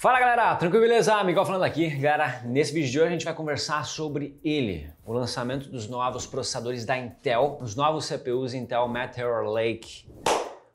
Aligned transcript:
Fala 0.00 0.20
galera, 0.20 0.54
tranquilo 0.54 0.84
beleza? 0.84 1.24
Miguel 1.24 1.44
falando 1.44 1.64
aqui. 1.64 1.90
Galera, 1.90 2.42
nesse 2.44 2.72
vídeo 2.72 2.88
de 2.88 3.00
hoje 3.00 3.08
a 3.08 3.10
gente 3.10 3.24
vai 3.24 3.34
conversar 3.34 3.84
sobre 3.84 4.38
ele, 4.44 4.88
o 5.04 5.12
lançamento 5.12 5.68
dos 5.68 5.88
novos 5.88 6.24
processadores 6.24 6.84
da 6.84 6.96
Intel, 6.96 7.58
os 7.60 7.74
novos 7.74 8.06
CPUs 8.06 8.54
Intel 8.54 8.86
Meteor 8.86 9.42
Lake, 9.50 10.08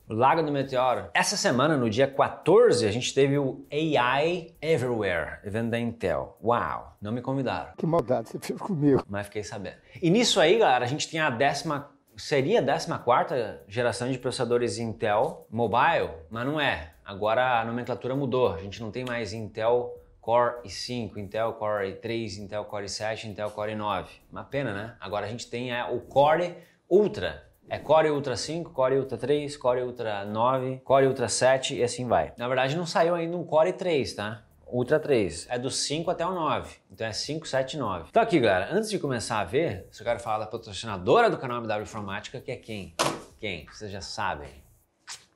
o 0.06 0.12
Lago 0.12 0.42
do 0.42 0.52
Meteoro. 0.52 1.06
Essa 1.14 1.38
semana, 1.38 1.74
no 1.74 1.88
dia 1.88 2.06
14, 2.06 2.86
a 2.86 2.92
gente 2.92 3.14
teve 3.14 3.38
o 3.38 3.64
AI 3.72 4.54
Everywhere, 4.60 5.38
evento 5.42 5.70
da 5.70 5.78
Intel. 5.78 6.36
Uau, 6.44 6.94
não 7.00 7.10
me 7.10 7.22
convidaram. 7.22 7.72
Que 7.78 7.86
maldade 7.86 8.28
você 8.28 8.38
fez 8.38 8.60
comigo. 8.60 9.02
Mas 9.08 9.24
fiquei 9.28 9.42
sabendo. 9.42 9.76
E 10.02 10.10
nisso 10.10 10.38
aí, 10.38 10.58
galera, 10.58 10.84
a 10.84 10.88
gente 10.88 11.08
tem 11.08 11.18
a 11.18 11.30
décima 11.30 11.93
seria 12.16 12.60
a 12.60 12.98
14 12.98 13.60
geração 13.68 14.10
de 14.10 14.18
processadores 14.18 14.78
Intel 14.78 15.46
Mobile, 15.50 16.10
mas 16.30 16.46
não 16.46 16.60
é. 16.60 16.92
Agora 17.04 17.60
a 17.60 17.64
nomenclatura 17.64 18.14
mudou. 18.16 18.52
A 18.52 18.58
gente 18.58 18.80
não 18.80 18.90
tem 18.90 19.04
mais 19.04 19.32
Intel 19.32 19.94
Core 20.20 20.62
i5, 20.64 21.18
Intel 21.18 21.52
Core 21.54 21.92
i3, 21.92 22.38
Intel 22.38 22.64
Core 22.64 22.86
i7, 22.86 23.24
Intel 23.24 23.50
Core 23.50 23.72
i9. 23.72 24.06
Uma 24.32 24.44
pena, 24.44 24.72
né? 24.72 24.96
Agora 24.98 25.26
a 25.26 25.28
gente 25.28 25.48
tem 25.48 25.72
é, 25.72 25.84
o 25.84 26.00
Core 26.00 26.56
Ultra. 26.88 27.44
É 27.68 27.78
Core 27.78 28.10
Ultra 28.10 28.36
5, 28.36 28.70
Core 28.70 28.98
Ultra 28.98 29.18
3, 29.18 29.56
Core 29.56 29.82
Ultra 29.82 30.24
9, 30.24 30.80
Core 30.84 31.06
Ultra 31.06 31.28
7 31.28 31.76
e 31.76 31.82
assim 31.82 32.06
vai. 32.06 32.32
Na 32.36 32.46
verdade 32.46 32.76
não 32.76 32.86
saiu 32.86 33.14
ainda 33.14 33.36
um 33.36 33.44
Core 33.44 33.72
3, 33.72 34.14
tá? 34.14 34.44
Ultra 34.66 34.98
3. 34.98 35.46
É 35.50 35.58
do 35.58 35.70
5 35.70 36.10
até 36.10 36.26
o 36.26 36.32
9. 36.32 36.76
Então 36.90 37.06
é 37.06 37.12
5, 37.12 37.46
7, 37.46 37.76
9. 37.76 38.06
Então 38.10 38.22
aqui, 38.22 38.40
galera, 38.40 38.74
antes 38.74 38.90
de 38.90 38.98
começar 38.98 39.40
a 39.40 39.44
ver, 39.44 39.88
eu 39.98 40.04
quero 40.04 40.20
falar 40.20 40.38
da 40.38 40.46
patrocinadora 40.46 41.30
do 41.30 41.38
canal 41.38 41.58
MW 41.58 41.82
Informática, 41.82 42.40
que 42.40 42.50
é 42.50 42.56
quem? 42.56 42.94
Quem? 43.38 43.66
Vocês 43.66 43.90
já 43.90 44.00
sabem. 44.00 44.64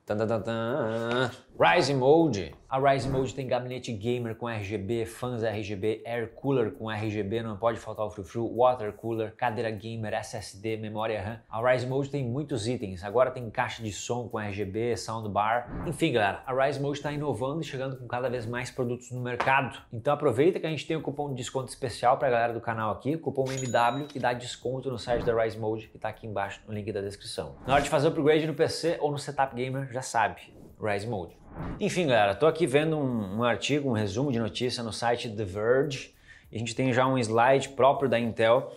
Tan, 0.05 0.17
tan, 0.17 0.41
tan, 0.41 1.31
Rise 1.61 1.93
Mode. 1.93 2.55
A 2.69 2.79
Rise 2.79 3.09
Mode 3.09 3.35
tem 3.35 3.45
gabinete 3.45 3.91
gamer 3.91 4.33
com 4.33 4.47
RGB, 4.47 5.05
fãs 5.05 5.43
RGB, 5.43 6.01
air 6.05 6.29
cooler 6.33 6.71
com 6.71 6.89
RGB, 6.89 7.43
não 7.43 7.57
pode 7.57 7.77
faltar 7.81 8.05
o 8.05 8.09
frufru, 8.09 8.47
water 8.55 8.93
cooler, 8.93 9.35
cadeira 9.35 9.69
gamer, 9.69 10.13
SSD, 10.13 10.77
memória 10.77 11.21
RAM. 11.21 11.41
A 11.49 11.69
Rise 11.69 11.85
Mode 11.85 12.09
tem 12.09 12.23
muitos 12.23 12.65
itens. 12.65 13.03
Agora 13.03 13.29
tem 13.29 13.49
caixa 13.49 13.83
de 13.83 13.91
som 13.91 14.29
com 14.29 14.39
RGB, 14.39 14.95
soundbar. 14.95 15.83
Enfim, 15.85 16.13
galera, 16.13 16.41
a 16.45 16.65
Rise 16.65 16.79
Mode 16.79 16.99
está 16.99 17.11
inovando 17.11 17.59
e 17.59 17.65
chegando 17.65 17.97
com 17.97 18.07
cada 18.07 18.29
vez 18.29 18.45
mais 18.45 18.71
produtos 18.71 19.11
no 19.11 19.19
mercado. 19.19 19.81
Então 19.91 20.13
aproveita 20.13 20.61
que 20.61 20.65
a 20.65 20.69
gente 20.69 20.87
tem 20.87 20.95
o 20.95 21.01
um 21.01 21.03
cupom 21.03 21.27
de 21.27 21.35
desconto 21.35 21.67
especial 21.67 22.17
para 22.17 22.29
a 22.29 22.31
galera 22.31 22.53
do 22.53 22.61
canal 22.61 22.89
aqui, 22.91 23.17
cupom 23.17 23.43
MW, 23.51 24.07
que 24.07 24.17
dá 24.17 24.31
desconto 24.31 24.89
no 24.89 24.97
site 24.97 25.25
da 25.25 25.43
Rise 25.43 25.59
Mode, 25.59 25.89
que 25.89 25.97
está 25.97 26.07
aqui 26.07 26.25
embaixo 26.25 26.61
no 26.65 26.73
link 26.73 26.89
da 26.93 27.01
descrição. 27.01 27.57
Na 27.67 27.73
hora 27.73 27.83
de 27.83 27.89
fazer 27.89 28.07
o 28.07 28.11
upgrade 28.11 28.47
no 28.47 28.53
PC 28.53 28.97
ou 29.01 29.11
no 29.11 29.17
setup 29.17 29.53
gamer, 29.53 29.91
já 29.91 30.01
sabe, 30.01 30.57
Rise 30.81 31.05
Mode. 31.05 31.37
Enfim, 31.79 32.07
galera, 32.07 32.33
tô 32.35 32.45
aqui 32.47 32.65
vendo 32.65 32.97
um, 32.97 33.39
um, 33.39 33.43
artigo, 33.43 33.89
um 33.89 33.93
resumo 33.93 34.31
de 34.31 34.39
notícia 34.39 34.81
no 34.81 34.93
site 34.93 35.29
The 35.29 35.43
Verge. 35.43 36.13
E 36.51 36.55
a 36.55 36.59
gente 36.59 36.73
tem 36.75 36.93
já 36.93 37.05
um 37.05 37.17
slide 37.17 37.69
próprio 37.69 38.09
da 38.09 38.19
Intel 38.19 38.73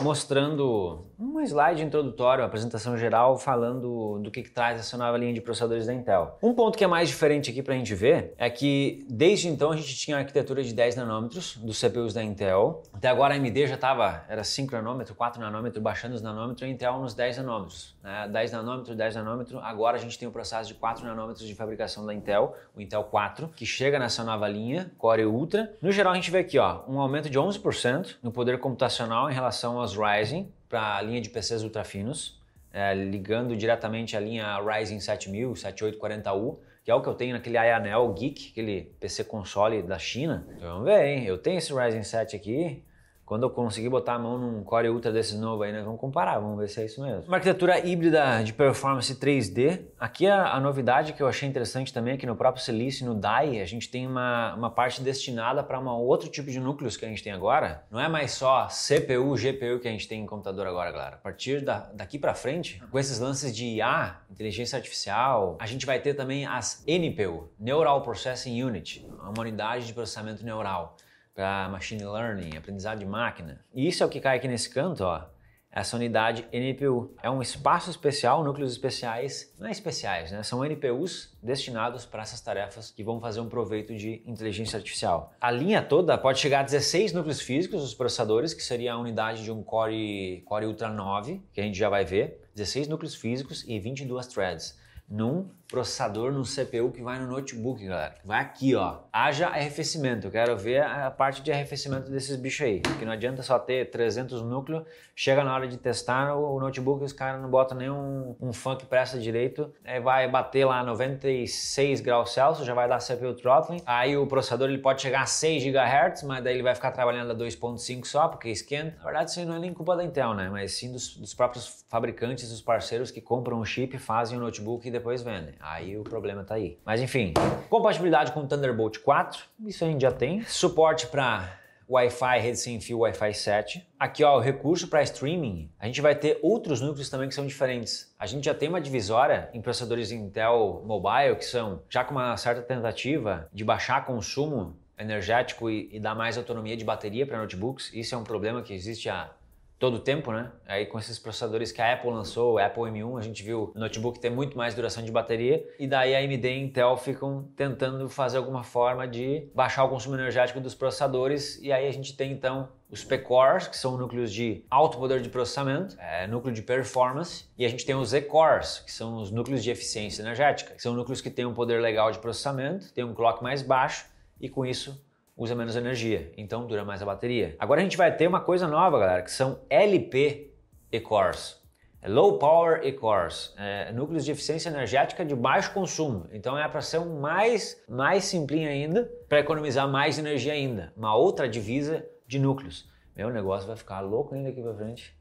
mostrando 0.00 1.06
um 1.18 1.40
slide 1.40 1.82
introdutório, 1.82 2.42
uma 2.42 2.46
apresentação 2.46 2.96
geral 2.96 3.38
falando 3.38 4.18
do 4.18 4.30
que, 4.30 4.42
que, 4.42 4.50
traz 4.50 4.78
essa 4.78 4.96
nova 4.96 5.16
linha 5.16 5.32
de 5.32 5.40
processadores 5.40 5.86
da 5.86 5.94
Intel. 5.94 6.38
Um 6.42 6.54
ponto 6.54 6.76
que 6.76 6.84
é 6.84 6.86
mais 6.86 7.08
diferente 7.08 7.50
aqui 7.50 7.62
para 7.62 7.74
a 7.74 7.76
gente 7.76 7.94
ver 7.94 8.34
é 8.36 8.50
que 8.50 9.04
desde 9.08 9.48
então 9.48 9.72
a 9.72 9.76
gente 9.76 9.94
tinha 9.96 10.16
a 10.16 10.20
arquitetura 10.20 10.62
de 10.62 10.74
10 10.74 10.96
nanômetros 10.96 11.56
dos 11.56 11.80
CPUs 11.80 12.12
da 12.12 12.22
Intel. 12.22 12.82
Até 12.92 13.08
agora 13.08 13.34
a 13.34 13.36
AMD 13.36 13.66
já 13.66 13.74
estava, 13.74 14.24
era 14.28 14.44
5 14.44 14.72
nanômetros, 14.72 15.16
4 15.16 15.40
nanômetros, 15.40 15.82
baixando 15.82 16.14
os 16.14 16.22
nanômetros, 16.22 16.62
a 16.62 16.68
Intel 16.68 16.98
nos 16.98 17.14
10 17.14 17.38
nanômetros. 17.38 17.96
Né? 18.02 18.28
10 18.28 18.52
nanômetros, 18.52 18.96
10 18.96 19.14
nanômetros, 19.16 19.60
agora 19.62 19.96
a 19.96 20.00
gente 20.00 20.18
tem 20.18 20.28
o 20.28 20.30
processo 20.30 20.68
de 20.68 20.74
4 20.74 21.04
nanômetros 21.04 21.46
de 21.46 21.54
fabricação 21.54 22.04
da 22.04 22.12
Intel, 22.14 22.54
o 22.74 22.80
Intel 22.80 23.04
4, 23.04 23.48
que 23.48 23.64
chega 23.64 23.98
nessa 23.98 24.22
nova 24.22 24.46
linha, 24.48 24.92
Core 24.98 25.24
Ultra. 25.24 25.74
No 25.80 25.90
geral 25.90 26.12
a 26.12 26.16
gente 26.16 26.30
vê 26.30 26.38
aqui 26.38 26.58
ó, 26.58 26.80
um 26.88 27.00
aumento 27.00 27.30
de 27.30 27.38
11% 27.38 28.16
no 28.22 28.30
poder 28.30 28.58
computacional 28.60 29.30
em 29.30 29.34
relação 29.34 29.65
aos 29.72 29.96
Ryzen, 29.96 30.52
para 30.68 30.96
a 30.96 31.02
linha 31.02 31.20
de 31.20 31.28
PCs 31.28 31.62
ultrafinos, 31.62 32.40
é, 32.72 32.94
ligando 32.94 33.56
diretamente 33.56 34.16
a 34.16 34.20
linha 34.20 34.58
Ryzen 34.60 35.00
7000, 35.00 35.52
7840U, 35.52 36.58
que 36.84 36.90
é 36.90 36.94
o 36.94 37.02
que 37.02 37.08
eu 37.08 37.14
tenho 37.14 37.34
naquele 37.34 37.58
Ayanel 37.58 38.12
Geek, 38.12 38.50
aquele 38.52 38.92
PC 39.00 39.24
console 39.24 39.82
da 39.82 39.98
China. 39.98 40.46
Então, 40.56 40.68
vamos 40.68 40.84
ver, 40.84 41.04
hein? 41.06 41.24
Eu 41.24 41.38
tenho 41.38 41.58
esse 41.58 41.72
Ryzen 41.72 42.02
7 42.02 42.36
aqui, 42.36 42.84
quando 43.26 43.42
eu 43.42 43.50
conseguir 43.50 43.88
botar 43.88 44.14
a 44.14 44.18
mão 44.20 44.38
num 44.38 44.62
Core 44.62 44.88
Ultra 44.88 45.10
desse 45.10 45.36
novo 45.36 45.64
aí, 45.64 45.72
nós 45.72 45.84
vamos 45.84 46.00
comparar, 46.00 46.38
vamos 46.38 46.56
ver 46.58 46.68
se 46.68 46.80
é 46.80 46.84
isso 46.84 47.02
mesmo. 47.02 47.24
Uma 47.26 47.38
arquitetura 47.38 47.84
híbrida 47.84 48.40
de 48.44 48.52
performance 48.52 49.12
3D. 49.12 49.80
Aqui 49.98 50.28
a, 50.28 50.52
a 50.52 50.60
novidade 50.60 51.12
que 51.12 51.20
eu 51.20 51.26
achei 51.26 51.48
interessante 51.48 51.92
também 51.92 52.14
é 52.14 52.16
que 52.16 52.24
no 52.24 52.36
próprio 52.36 52.62
Silice, 52.62 53.04
no 53.04 53.16
DAI, 53.16 53.60
a 53.60 53.64
gente 53.64 53.90
tem 53.90 54.06
uma, 54.06 54.54
uma 54.54 54.70
parte 54.70 55.02
destinada 55.02 55.64
para 55.64 55.80
um 55.80 55.88
outro 55.88 56.28
tipo 56.30 56.48
de 56.48 56.60
núcleos 56.60 56.96
que 56.96 57.04
a 57.04 57.08
gente 57.08 57.20
tem 57.20 57.32
agora. 57.32 57.84
Não 57.90 57.98
é 57.98 58.08
mais 58.08 58.30
só 58.30 58.68
CPU, 58.68 59.34
GPU 59.34 59.80
que 59.80 59.88
a 59.88 59.90
gente 59.90 60.06
tem 60.06 60.22
em 60.22 60.26
computador 60.26 60.68
agora, 60.68 60.92
galera. 60.92 61.16
A 61.16 61.18
partir 61.18 61.64
da, 61.64 61.90
daqui 61.92 62.20
para 62.20 62.32
frente, 62.32 62.80
com 62.92 62.98
esses 62.98 63.18
lances 63.18 63.54
de 63.54 63.64
IA, 63.64 64.20
inteligência 64.30 64.76
artificial, 64.76 65.56
a 65.58 65.66
gente 65.66 65.84
vai 65.84 65.98
ter 65.98 66.14
também 66.14 66.46
as 66.46 66.84
NPU, 66.86 67.48
Neural 67.58 68.02
Processing 68.02 68.62
Unit, 68.62 69.04
uma 69.20 69.40
unidade 69.40 69.84
de 69.84 69.92
processamento 69.92 70.44
neural 70.44 70.96
para 71.36 71.68
machine 71.68 72.02
learning, 72.02 72.56
aprendizado 72.56 72.98
de 72.98 73.04
máquina. 73.04 73.60
E 73.74 73.86
isso 73.86 74.02
é 74.02 74.06
o 74.06 74.08
que 74.08 74.20
cai 74.20 74.38
aqui 74.38 74.48
nesse 74.48 74.70
canto, 74.70 75.04
ó. 75.04 75.26
Essa 75.70 75.94
unidade 75.94 76.48
NPU 76.50 77.14
é 77.22 77.30
um 77.30 77.42
espaço 77.42 77.90
especial, 77.90 78.42
núcleos 78.42 78.72
especiais, 78.72 79.54
não 79.58 79.66
é 79.66 79.70
especiais, 79.70 80.32
né? 80.32 80.42
São 80.42 80.64
NPUs 80.64 81.36
destinados 81.42 82.06
para 82.06 82.22
essas 82.22 82.40
tarefas 82.40 82.90
que 82.90 83.04
vão 83.04 83.20
fazer 83.20 83.40
um 83.40 83.48
proveito 83.50 83.94
de 83.94 84.22
inteligência 84.24 84.78
artificial. 84.78 85.34
A 85.38 85.50
linha 85.50 85.82
toda 85.82 86.16
pode 86.16 86.38
chegar 86.38 86.60
a 86.60 86.62
16 86.62 87.12
núcleos 87.12 87.42
físicos, 87.42 87.82
os 87.82 87.92
processadores, 87.92 88.54
que 88.54 88.62
seria 88.62 88.94
a 88.94 88.98
unidade 88.98 89.44
de 89.44 89.52
um 89.52 89.62
Core, 89.62 90.42
Core 90.46 90.64
Ultra 90.64 90.88
9, 90.88 91.42
que 91.52 91.60
a 91.60 91.64
gente 91.64 91.76
já 91.76 91.90
vai 91.90 92.06
ver. 92.06 92.40
16 92.54 92.88
núcleos 92.88 93.14
físicos 93.14 93.62
e 93.68 93.78
22 93.78 94.26
threads 94.28 94.78
num 95.08 95.50
processador, 95.68 96.32
num 96.32 96.42
CPU 96.42 96.90
que 96.92 97.02
vai 97.02 97.18
no 97.18 97.26
notebook, 97.26 97.84
galera. 97.84 98.14
Vai 98.24 98.40
aqui, 98.40 98.74
ó. 98.74 98.98
Haja 99.12 99.48
arrefecimento. 99.48 100.26
Eu 100.26 100.30
quero 100.30 100.56
ver 100.56 100.82
a 100.82 101.10
parte 101.10 101.42
de 101.42 101.52
arrefecimento 101.52 102.10
desses 102.10 102.36
bichos 102.36 102.66
aí. 102.66 102.80
Porque 102.80 103.04
não 103.04 103.12
adianta 103.12 103.42
só 103.42 103.58
ter 103.58 103.90
300 103.90 104.42
núcleos, 104.42 104.84
chega 105.14 105.42
na 105.42 105.54
hora 105.54 105.66
de 105.66 105.76
testar 105.76 106.34
o 106.34 106.58
notebook 106.60 107.04
os 107.04 107.12
caras 107.12 107.40
não 107.40 107.50
botam 107.50 107.76
nenhum 107.76 108.36
um 108.40 108.50
que 108.76 108.86
presta 108.86 109.18
direito. 109.18 109.72
Aí 109.84 110.00
vai 110.00 110.28
bater 110.28 110.64
lá 110.64 110.82
96 110.82 112.00
graus 112.00 112.32
Celsius, 112.32 112.66
já 112.66 112.74
vai 112.74 112.88
dar 112.88 112.98
CPU 112.98 113.34
throttling. 113.34 113.80
Aí 113.86 114.16
o 114.16 114.26
processador 114.26 114.68
ele 114.68 114.78
pode 114.78 115.02
chegar 115.02 115.22
a 115.22 115.26
6 115.26 115.64
GHz, 115.64 116.22
mas 116.24 116.42
daí 116.42 116.54
ele 116.54 116.62
vai 116.62 116.74
ficar 116.74 116.92
trabalhando 116.92 117.32
a 117.32 117.34
2.5 117.34 118.04
só, 118.04 118.28
porque 118.28 118.48
esquenta. 118.48 118.96
Na 118.98 119.04
verdade, 119.04 119.30
isso 119.30 119.44
não 119.44 119.56
é 119.56 119.58
nem 119.58 119.72
culpa 119.72 119.96
da 119.96 120.04
Intel, 120.04 120.34
né? 120.34 120.48
Mas 120.50 120.72
sim 120.72 120.92
dos, 120.92 121.16
dos 121.16 121.34
próprios 121.34 121.84
fabricantes, 121.88 122.50
dos 122.50 122.60
parceiros 122.60 123.10
que 123.10 123.20
compram 123.20 123.58
o 123.58 123.64
chip, 123.64 123.96
fazem 123.98 124.36
o 124.36 124.40
notebook 124.40 124.86
e 124.86 124.90
depois 124.90 125.22
vendem. 125.22 125.55
Aí 125.60 125.98
o 125.98 126.02
problema 126.02 126.44
tá 126.44 126.54
aí. 126.54 126.78
Mas 126.84 127.00
enfim, 127.00 127.34
compatibilidade 127.68 128.32
com 128.32 128.46
Thunderbolt 128.46 128.98
4, 128.98 129.44
isso 129.66 129.84
a 129.84 129.88
gente 129.88 130.02
já 130.02 130.12
tem. 130.12 130.42
Suporte 130.42 131.06
para 131.06 131.58
Wi-Fi, 131.88 132.40
rede 132.40 132.58
sem 132.58 132.80
fio, 132.80 132.98
Wi-Fi 132.98 133.32
7. 133.32 133.88
Aqui, 133.98 134.24
ó, 134.24 134.36
o 134.36 134.40
recurso 134.40 134.88
para 134.88 135.02
streaming. 135.02 135.70
A 135.78 135.86
gente 135.86 136.00
vai 136.00 136.16
ter 136.16 136.38
outros 136.42 136.80
núcleos 136.80 137.08
também 137.08 137.28
que 137.28 137.34
são 137.34 137.46
diferentes. 137.46 138.12
A 138.18 138.26
gente 138.26 138.44
já 138.44 138.54
tem 138.54 138.68
uma 138.68 138.80
divisória 138.80 139.48
em 139.54 139.62
processadores 139.62 140.10
Intel 140.10 140.82
Mobile 140.84 141.36
que 141.36 141.44
são 141.44 141.82
já 141.88 142.02
com 142.02 142.12
uma 142.12 142.36
certa 142.36 142.62
tentativa 142.62 143.48
de 143.52 143.64
baixar 143.64 144.04
consumo 144.04 144.76
energético 144.98 145.70
e, 145.70 145.88
e 145.92 146.00
dar 146.00 146.14
mais 146.14 146.36
autonomia 146.36 146.76
de 146.76 146.84
bateria 146.84 147.26
para 147.26 147.38
notebooks. 147.38 147.92
Isso 147.94 148.14
é 148.14 148.18
um 148.18 148.24
problema 148.24 148.62
que 148.62 148.74
existe 148.74 149.08
há 149.08 149.30
todo 149.78 149.96
o 149.96 149.98
tempo, 149.98 150.32
né? 150.32 150.50
Aí 150.66 150.86
com 150.86 150.98
esses 150.98 151.18
processadores 151.18 151.70
que 151.70 151.82
a 151.82 151.92
Apple 151.92 152.10
lançou, 152.10 152.54
o 152.54 152.58
Apple 152.58 152.84
M1, 152.84 153.18
a 153.18 153.22
gente 153.22 153.42
viu 153.42 153.72
o 153.74 153.78
notebook 153.78 154.18
ter 154.18 154.30
muito 154.30 154.56
mais 154.56 154.74
duração 154.74 155.02
de 155.02 155.12
bateria. 155.12 155.66
E 155.78 155.86
daí 155.86 156.14
a 156.14 156.18
AMD 156.18 156.48
e 156.48 156.60
Intel 156.60 156.96
ficam 156.96 157.48
tentando 157.56 158.08
fazer 158.08 158.38
alguma 158.38 158.62
forma 158.62 159.06
de 159.06 159.48
baixar 159.54 159.84
o 159.84 159.88
consumo 159.88 160.14
energético 160.14 160.60
dos 160.60 160.74
processadores. 160.74 161.60
E 161.62 161.72
aí 161.72 161.86
a 161.86 161.92
gente 161.92 162.16
tem 162.16 162.32
então 162.32 162.68
os 162.90 163.04
P-cores, 163.04 163.66
que 163.66 163.76
são 163.76 163.98
núcleos 163.98 164.32
de 164.32 164.64
alto 164.70 164.96
poder 164.96 165.20
de 165.20 165.28
processamento, 165.28 165.96
é, 165.98 166.26
núcleo 166.26 166.54
de 166.54 166.62
performance, 166.62 167.46
e 167.58 167.64
a 167.64 167.68
gente 167.68 167.84
tem 167.84 167.96
os 167.96 168.10
Z-cores, 168.10 168.78
que 168.78 168.92
são 168.92 169.16
os 169.16 169.30
núcleos 169.30 169.62
de 169.64 169.70
eficiência 169.70 170.22
energética, 170.22 170.72
que 170.72 170.80
são 170.80 170.94
núcleos 170.94 171.20
que 171.20 171.28
têm 171.28 171.44
um 171.44 171.52
poder 171.52 171.80
legal 171.80 172.12
de 172.12 172.18
processamento, 172.20 172.92
têm 172.92 173.04
um 173.04 173.12
clock 173.12 173.42
mais 173.42 173.60
baixo. 173.60 174.06
E 174.40 174.48
com 174.48 174.66
isso 174.66 175.02
usa 175.36 175.54
menos 175.54 175.76
energia, 175.76 176.32
então 176.36 176.66
dura 176.66 176.84
mais 176.84 177.02
a 177.02 177.06
bateria. 177.06 177.54
Agora 177.58 177.80
a 177.80 177.84
gente 177.84 177.96
vai 177.96 178.14
ter 178.16 178.26
uma 178.26 178.40
coisa 178.40 178.66
nova, 178.66 178.98
galera, 178.98 179.22
que 179.22 179.30
são 179.30 179.60
LP 179.68 180.54
E-cores. 180.90 181.60
É 182.00 182.08
low 182.08 182.38
Power 182.38 182.80
E-cores, 182.84 183.52
é, 183.58 183.92
núcleos 183.92 184.24
de 184.24 184.30
eficiência 184.30 184.70
energética 184.70 185.24
de 185.24 185.34
baixo 185.34 185.72
consumo. 185.74 186.26
Então 186.32 186.56
é 186.56 186.66
para 186.68 186.80
ser 186.80 186.98
um 186.98 187.20
mais, 187.20 187.82
mais 187.88 188.24
simplinho 188.24 188.68
ainda, 188.68 189.10
para 189.28 189.40
economizar 189.40 189.86
mais 189.88 190.18
energia 190.18 190.52
ainda. 190.52 190.92
Uma 190.96 191.14
outra 191.14 191.48
divisa 191.48 192.06
de 192.26 192.38
núcleos. 192.38 192.88
Meu 193.14 193.28
negócio 193.30 193.66
vai 193.66 193.76
ficar 193.76 194.00
louco 194.00 194.34
ainda 194.34 194.48
aqui 194.48 194.62
para 194.62 194.74
frente. 194.74 195.16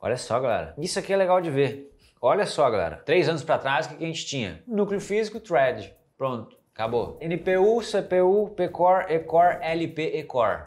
Olha 0.00 0.16
só, 0.16 0.38
galera. 0.38 0.74
Isso 0.78 0.98
aqui 0.98 1.12
é 1.12 1.16
legal 1.16 1.40
de 1.40 1.50
ver. 1.50 1.92
Olha 2.20 2.46
só, 2.46 2.70
galera. 2.70 2.96
Três 2.96 3.28
anos 3.28 3.42
para 3.42 3.58
trás, 3.58 3.86
o 3.86 3.96
que 3.96 4.04
a 4.04 4.06
gente 4.06 4.24
tinha? 4.24 4.62
Núcleo 4.66 5.00
físico, 5.00 5.40
thread. 5.40 5.94
Pronto 6.16 6.57
Acabou. 6.78 7.18
NPU, 7.20 7.80
CPU, 7.80 8.50
P-Core, 8.50 9.12
E-Core, 9.12 9.58
LP, 9.62 10.16
E-Core. 10.20 10.62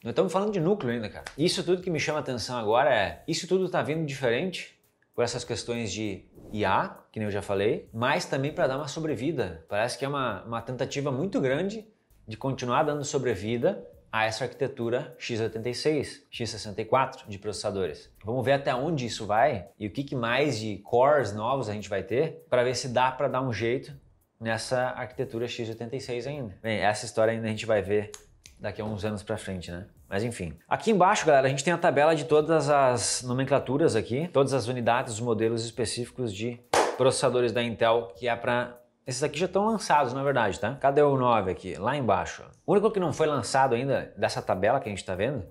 Nós 0.00 0.12
estamos 0.12 0.32
falando 0.32 0.52
de 0.52 0.60
núcleo 0.60 0.92
ainda, 0.92 1.08
cara. 1.08 1.24
Isso 1.36 1.64
tudo 1.64 1.82
que 1.82 1.90
me 1.90 1.98
chama 1.98 2.20
a 2.20 2.22
atenção 2.22 2.56
agora 2.56 2.94
é, 2.94 3.24
isso 3.26 3.48
tudo 3.48 3.64
está 3.64 3.82
vindo 3.82 4.06
diferente 4.06 4.78
por 5.12 5.24
essas 5.24 5.42
questões 5.42 5.92
de 5.92 6.24
IA, 6.52 6.96
que 7.10 7.18
nem 7.18 7.26
eu 7.26 7.32
já 7.32 7.42
falei, 7.42 7.90
mas 7.92 8.26
também 8.26 8.52
para 8.52 8.68
dar 8.68 8.76
uma 8.76 8.86
sobrevida. 8.86 9.66
Parece 9.68 9.98
que 9.98 10.04
é 10.04 10.08
uma, 10.08 10.44
uma 10.44 10.62
tentativa 10.62 11.10
muito 11.10 11.40
grande 11.40 11.84
de 12.28 12.36
continuar 12.36 12.84
dando 12.84 13.04
sobrevida 13.04 13.84
a 14.12 14.24
essa 14.24 14.44
arquitetura 14.44 15.16
x86, 15.18 16.22
x64 16.32 17.26
de 17.26 17.40
processadores. 17.40 18.08
Vamos 18.24 18.44
ver 18.44 18.52
até 18.52 18.72
onde 18.72 19.04
isso 19.04 19.26
vai 19.26 19.66
e 19.76 19.88
o 19.88 19.90
que, 19.90 20.04
que 20.04 20.14
mais 20.14 20.60
de 20.60 20.78
cores 20.78 21.32
novos 21.34 21.68
a 21.68 21.72
gente 21.72 21.88
vai 21.88 22.04
ter 22.04 22.46
para 22.48 22.62
ver 22.62 22.76
se 22.76 22.86
dá 22.86 23.10
para 23.10 23.26
dar 23.26 23.42
um 23.42 23.52
jeito 23.52 23.92
nessa 24.40 24.88
arquitetura 24.90 25.46
x86 25.46 26.26
ainda. 26.26 26.54
Bem, 26.62 26.78
essa 26.78 27.04
história 27.04 27.32
ainda 27.32 27.46
a 27.46 27.50
gente 27.50 27.66
vai 27.66 27.82
ver 27.82 28.10
daqui 28.58 28.80
a 28.80 28.84
uns 28.84 29.04
anos 29.04 29.22
para 29.22 29.36
frente, 29.36 29.70
né? 29.70 29.86
Mas 30.08 30.22
enfim. 30.22 30.56
Aqui 30.68 30.90
embaixo, 30.90 31.26
galera, 31.26 31.46
a 31.46 31.50
gente 31.50 31.64
tem 31.64 31.72
a 31.72 31.78
tabela 31.78 32.14
de 32.14 32.24
todas 32.24 32.70
as 32.70 33.22
nomenclaturas 33.22 33.96
aqui, 33.96 34.28
todas 34.28 34.54
as 34.54 34.68
unidades, 34.68 35.14
os 35.14 35.20
modelos 35.20 35.64
específicos 35.64 36.32
de 36.32 36.60
processadores 36.96 37.52
da 37.52 37.62
Intel, 37.62 38.12
que 38.16 38.28
é 38.28 38.36
para 38.36 38.78
esses 39.06 39.22
aqui 39.22 39.38
já 39.38 39.46
estão 39.46 39.64
lançados, 39.64 40.12
na 40.12 40.24
verdade, 40.24 40.58
tá? 40.58 40.74
Cadê 40.74 41.00
o 41.00 41.16
9 41.16 41.48
aqui? 41.48 41.76
Lá 41.76 41.96
embaixo. 41.96 42.42
O 42.66 42.72
único 42.72 42.90
que 42.90 42.98
não 42.98 43.12
foi 43.12 43.28
lançado 43.28 43.76
ainda 43.76 44.12
dessa 44.16 44.42
tabela 44.42 44.80
que 44.80 44.88
a 44.88 44.90
gente 44.90 44.98
está 44.98 45.14
vendo, 45.14 45.46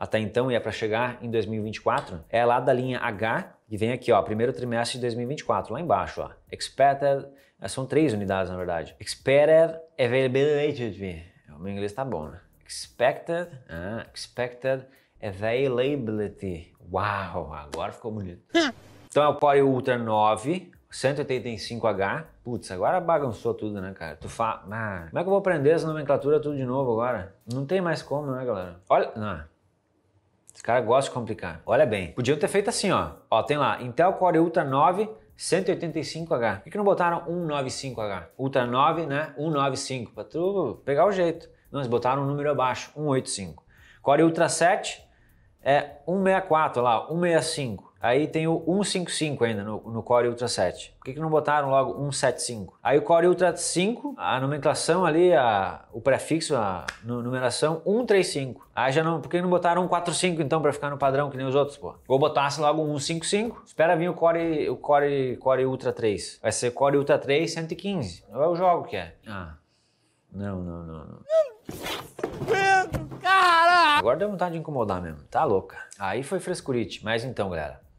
até 0.00 0.18
então 0.18 0.50
e 0.50 0.54
é 0.54 0.60
para 0.60 0.72
chegar 0.72 1.18
em 1.20 1.30
2024, 1.30 2.24
é 2.30 2.42
lá 2.42 2.58
da 2.58 2.72
linha 2.72 2.98
H, 3.00 3.52
que 3.68 3.76
vem 3.76 3.92
aqui, 3.92 4.10
ó, 4.10 4.22
primeiro 4.22 4.50
trimestre 4.50 4.96
de 4.96 5.02
2024, 5.02 5.74
lá 5.74 5.78
embaixo, 5.78 6.22
ó. 6.22 6.30
Expected, 6.50 7.26
são 7.66 7.84
três 7.84 8.14
unidades, 8.14 8.50
na 8.50 8.56
verdade. 8.56 8.96
Expected 8.98 9.78
Availability. 9.98 11.22
O 11.54 11.58
meu 11.58 11.70
inglês 11.70 11.92
tá 11.92 12.02
bom, 12.02 12.28
né? 12.28 12.40
Expected, 12.66 13.50
ah, 13.68 14.06
expected 14.14 14.86
availability. 15.22 16.72
Uau, 16.90 17.52
agora 17.52 17.92
ficou 17.92 18.10
bonito. 18.10 18.42
então 19.06 19.22
é 19.22 19.28
o 19.28 19.34
Core 19.34 19.60
Ultra 19.60 19.98
9, 19.98 20.72
185H. 20.90 22.24
Putz, 22.42 22.70
agora 22.70 22.98
bagunçou 23.00 23.52
tudo, 23.52 23.82
né, 23.82 23.92
cara? 23.92 24.16
Tu 24.16 24.30
fa... 24.30 24.62
Ah, 24.70 25.08
como 25.10 25.18
é 25.18 25.22
que 25.22 25.28
eu 25.28 25.30
vou 25.30 25.38
aprender 25.38 25.70
essa 25.70 25.86
nomenclatura 25.86 26.40
tudo 26.40 26.56
de 26.56 26.64
novo 26.64 26.92
agora? 26.92 27.34
Não 27.52 27.66
tem 27.66 27.82
mais 27.82 28.00
como, 28.00 28.32
né, 28.32 28.42
galera? 28.46 28.80
Olha, 28.88 29.12
não. 29.14 29.59
Os 30.60 30.62
caras 30.62 30.84
gostam 30.84 31.10
de 31.10 31.18
complicar. 31.18 31.62
Olha 31.64 31.86
bem, 31.86 32.12
podiam 32.12 32.38
ter 32.38 32.46
feito 32.46 32.68
assim, 32.68 32.90
ó. 32.90 33.12
Ó, 33.30 33.42
tem 33.42 33.56
lá, 33.56 33.80
Intel 33.80 34.12
Core 34.12 34.38
Ultra 34.38 34.62
9, 34.62 35.08
185H. 35.34 36.56
Por 36.56 36.64
que, 36.64 36.70
que 36.70 36.76
não 36.76 36.84
botaram 36.84 37.24
195H? 37.24 38.26
Ultra 38.36 38.66
9, 38.66 39.06
né? 39.06 39.32
195, 39.38 40.12
pra 40.12 40.22
tu 40.22 40.82
pegar 40.84 41.06
o 41.06 41.12
jeito. 41.12 41.48
Não, 41.72 41.80
eles 41.80 41.88
botaram 41.88 42.24
um 42.24 42.26
número 42.26 42.50
abaixo, 42.50 42.92
185. 42.94 43.64
Core 44.02 44.22
Ultra 44.22 44.50
7 44.50 45.02
é 45.62 45.96
164 46.04 46.82
lá, 46.82 47.06
165. 47.08 47.89
Aí 48.02 48.26
tem 48.26 48.48
o 48.48 48.62
155 48.82 49.44
ainda 49.44 49.62
no, 49.62 49.78
no 49.90 50.02
Core 50.02 50.28
Ultra 50.28 50.48
7. 50.48 50.94
Por 50.98 51.04
que, 51.04 51.12
que 51.12 51.20
não 51.20 51.28
botaram 51.28 51.68
logo 51.68 51.92
175? 52.10 52.78
Aí 52.82 52.98
o 52.98 53.02
Core 53.02 53.26
Ultra 53.26 53.54
5, 53.54 54.14
a 54.16 54.40
nomenclação 54.40 55.04
ali, 55.04 55.34
a, 55.34 55.84
o 55.92 56.00
prefixo, 56.00 56.56
a 56.56 56.86
numeração 57.04 57.82
135. 57.84 58.66
Aí 58.74 58.90
já 58.90 59.04
não, 59.04 59.20
por 59.20 59.28
que 59.28 59.42
não 59.42 59.50
botaram 59.50 59.82
145 59.82 60.40
então 60.40 60.62
para 60.62 60.72
ficar 60.72 60.88
no 60.88 60.96
padrão 60.96 61.28
que 61.28 61.36
nem 61.36 61.46
os 61.46 61.54
outros, 61.54 61.76
pô? 61.76 61.94
Ou 62.08 62.18
botasse 62.18 62.58
logo 62.58 62.82
155, 62.86 63.64
espera 63.66 63.94
vir 63.94 64.08
o 64.08 64.14
Core, 64.14 64.70
o 64.70 64.76
Core, 64.78 65.36
Core 65.36 65.66
Ultra 65.66 65.92
3. 65.92 66.38
Vai 66.42 66.52
ser 66.52 66.70
Core 66.70 66.96
Ultra 66.96 67.18
3 67.18 67.52
115. 67.52 68.24
Não 68.30 68.42
é 68.42 68.48
o 68.48 68.56
jogo 68.56 68.84
que 68.84 68.96
é. 68.96 69.14
Ah. 69.26 69.56
Não, 70.32 70.62
não, 70.62 70.82
não, 70.84 71.04
não. 71.04 71.18
Pedro, 72.46 73.06
cara! 73.20 73.98
Agora 73.98 74.16
deu 74.16 74.30
vontade 74.30 74.52
de 74.52 74.58
incomodar 74.58 75.02
mesmo. 75.02 75.22
Tá 75.24 75.44
louca. 75.44 75.76
Aí 75.98 76.22
foi 76.22 76.40
frescurite. 76.40 77.04
Mas 77.04 77.24
então, 77.24 77.50
galera. 77.50 77.89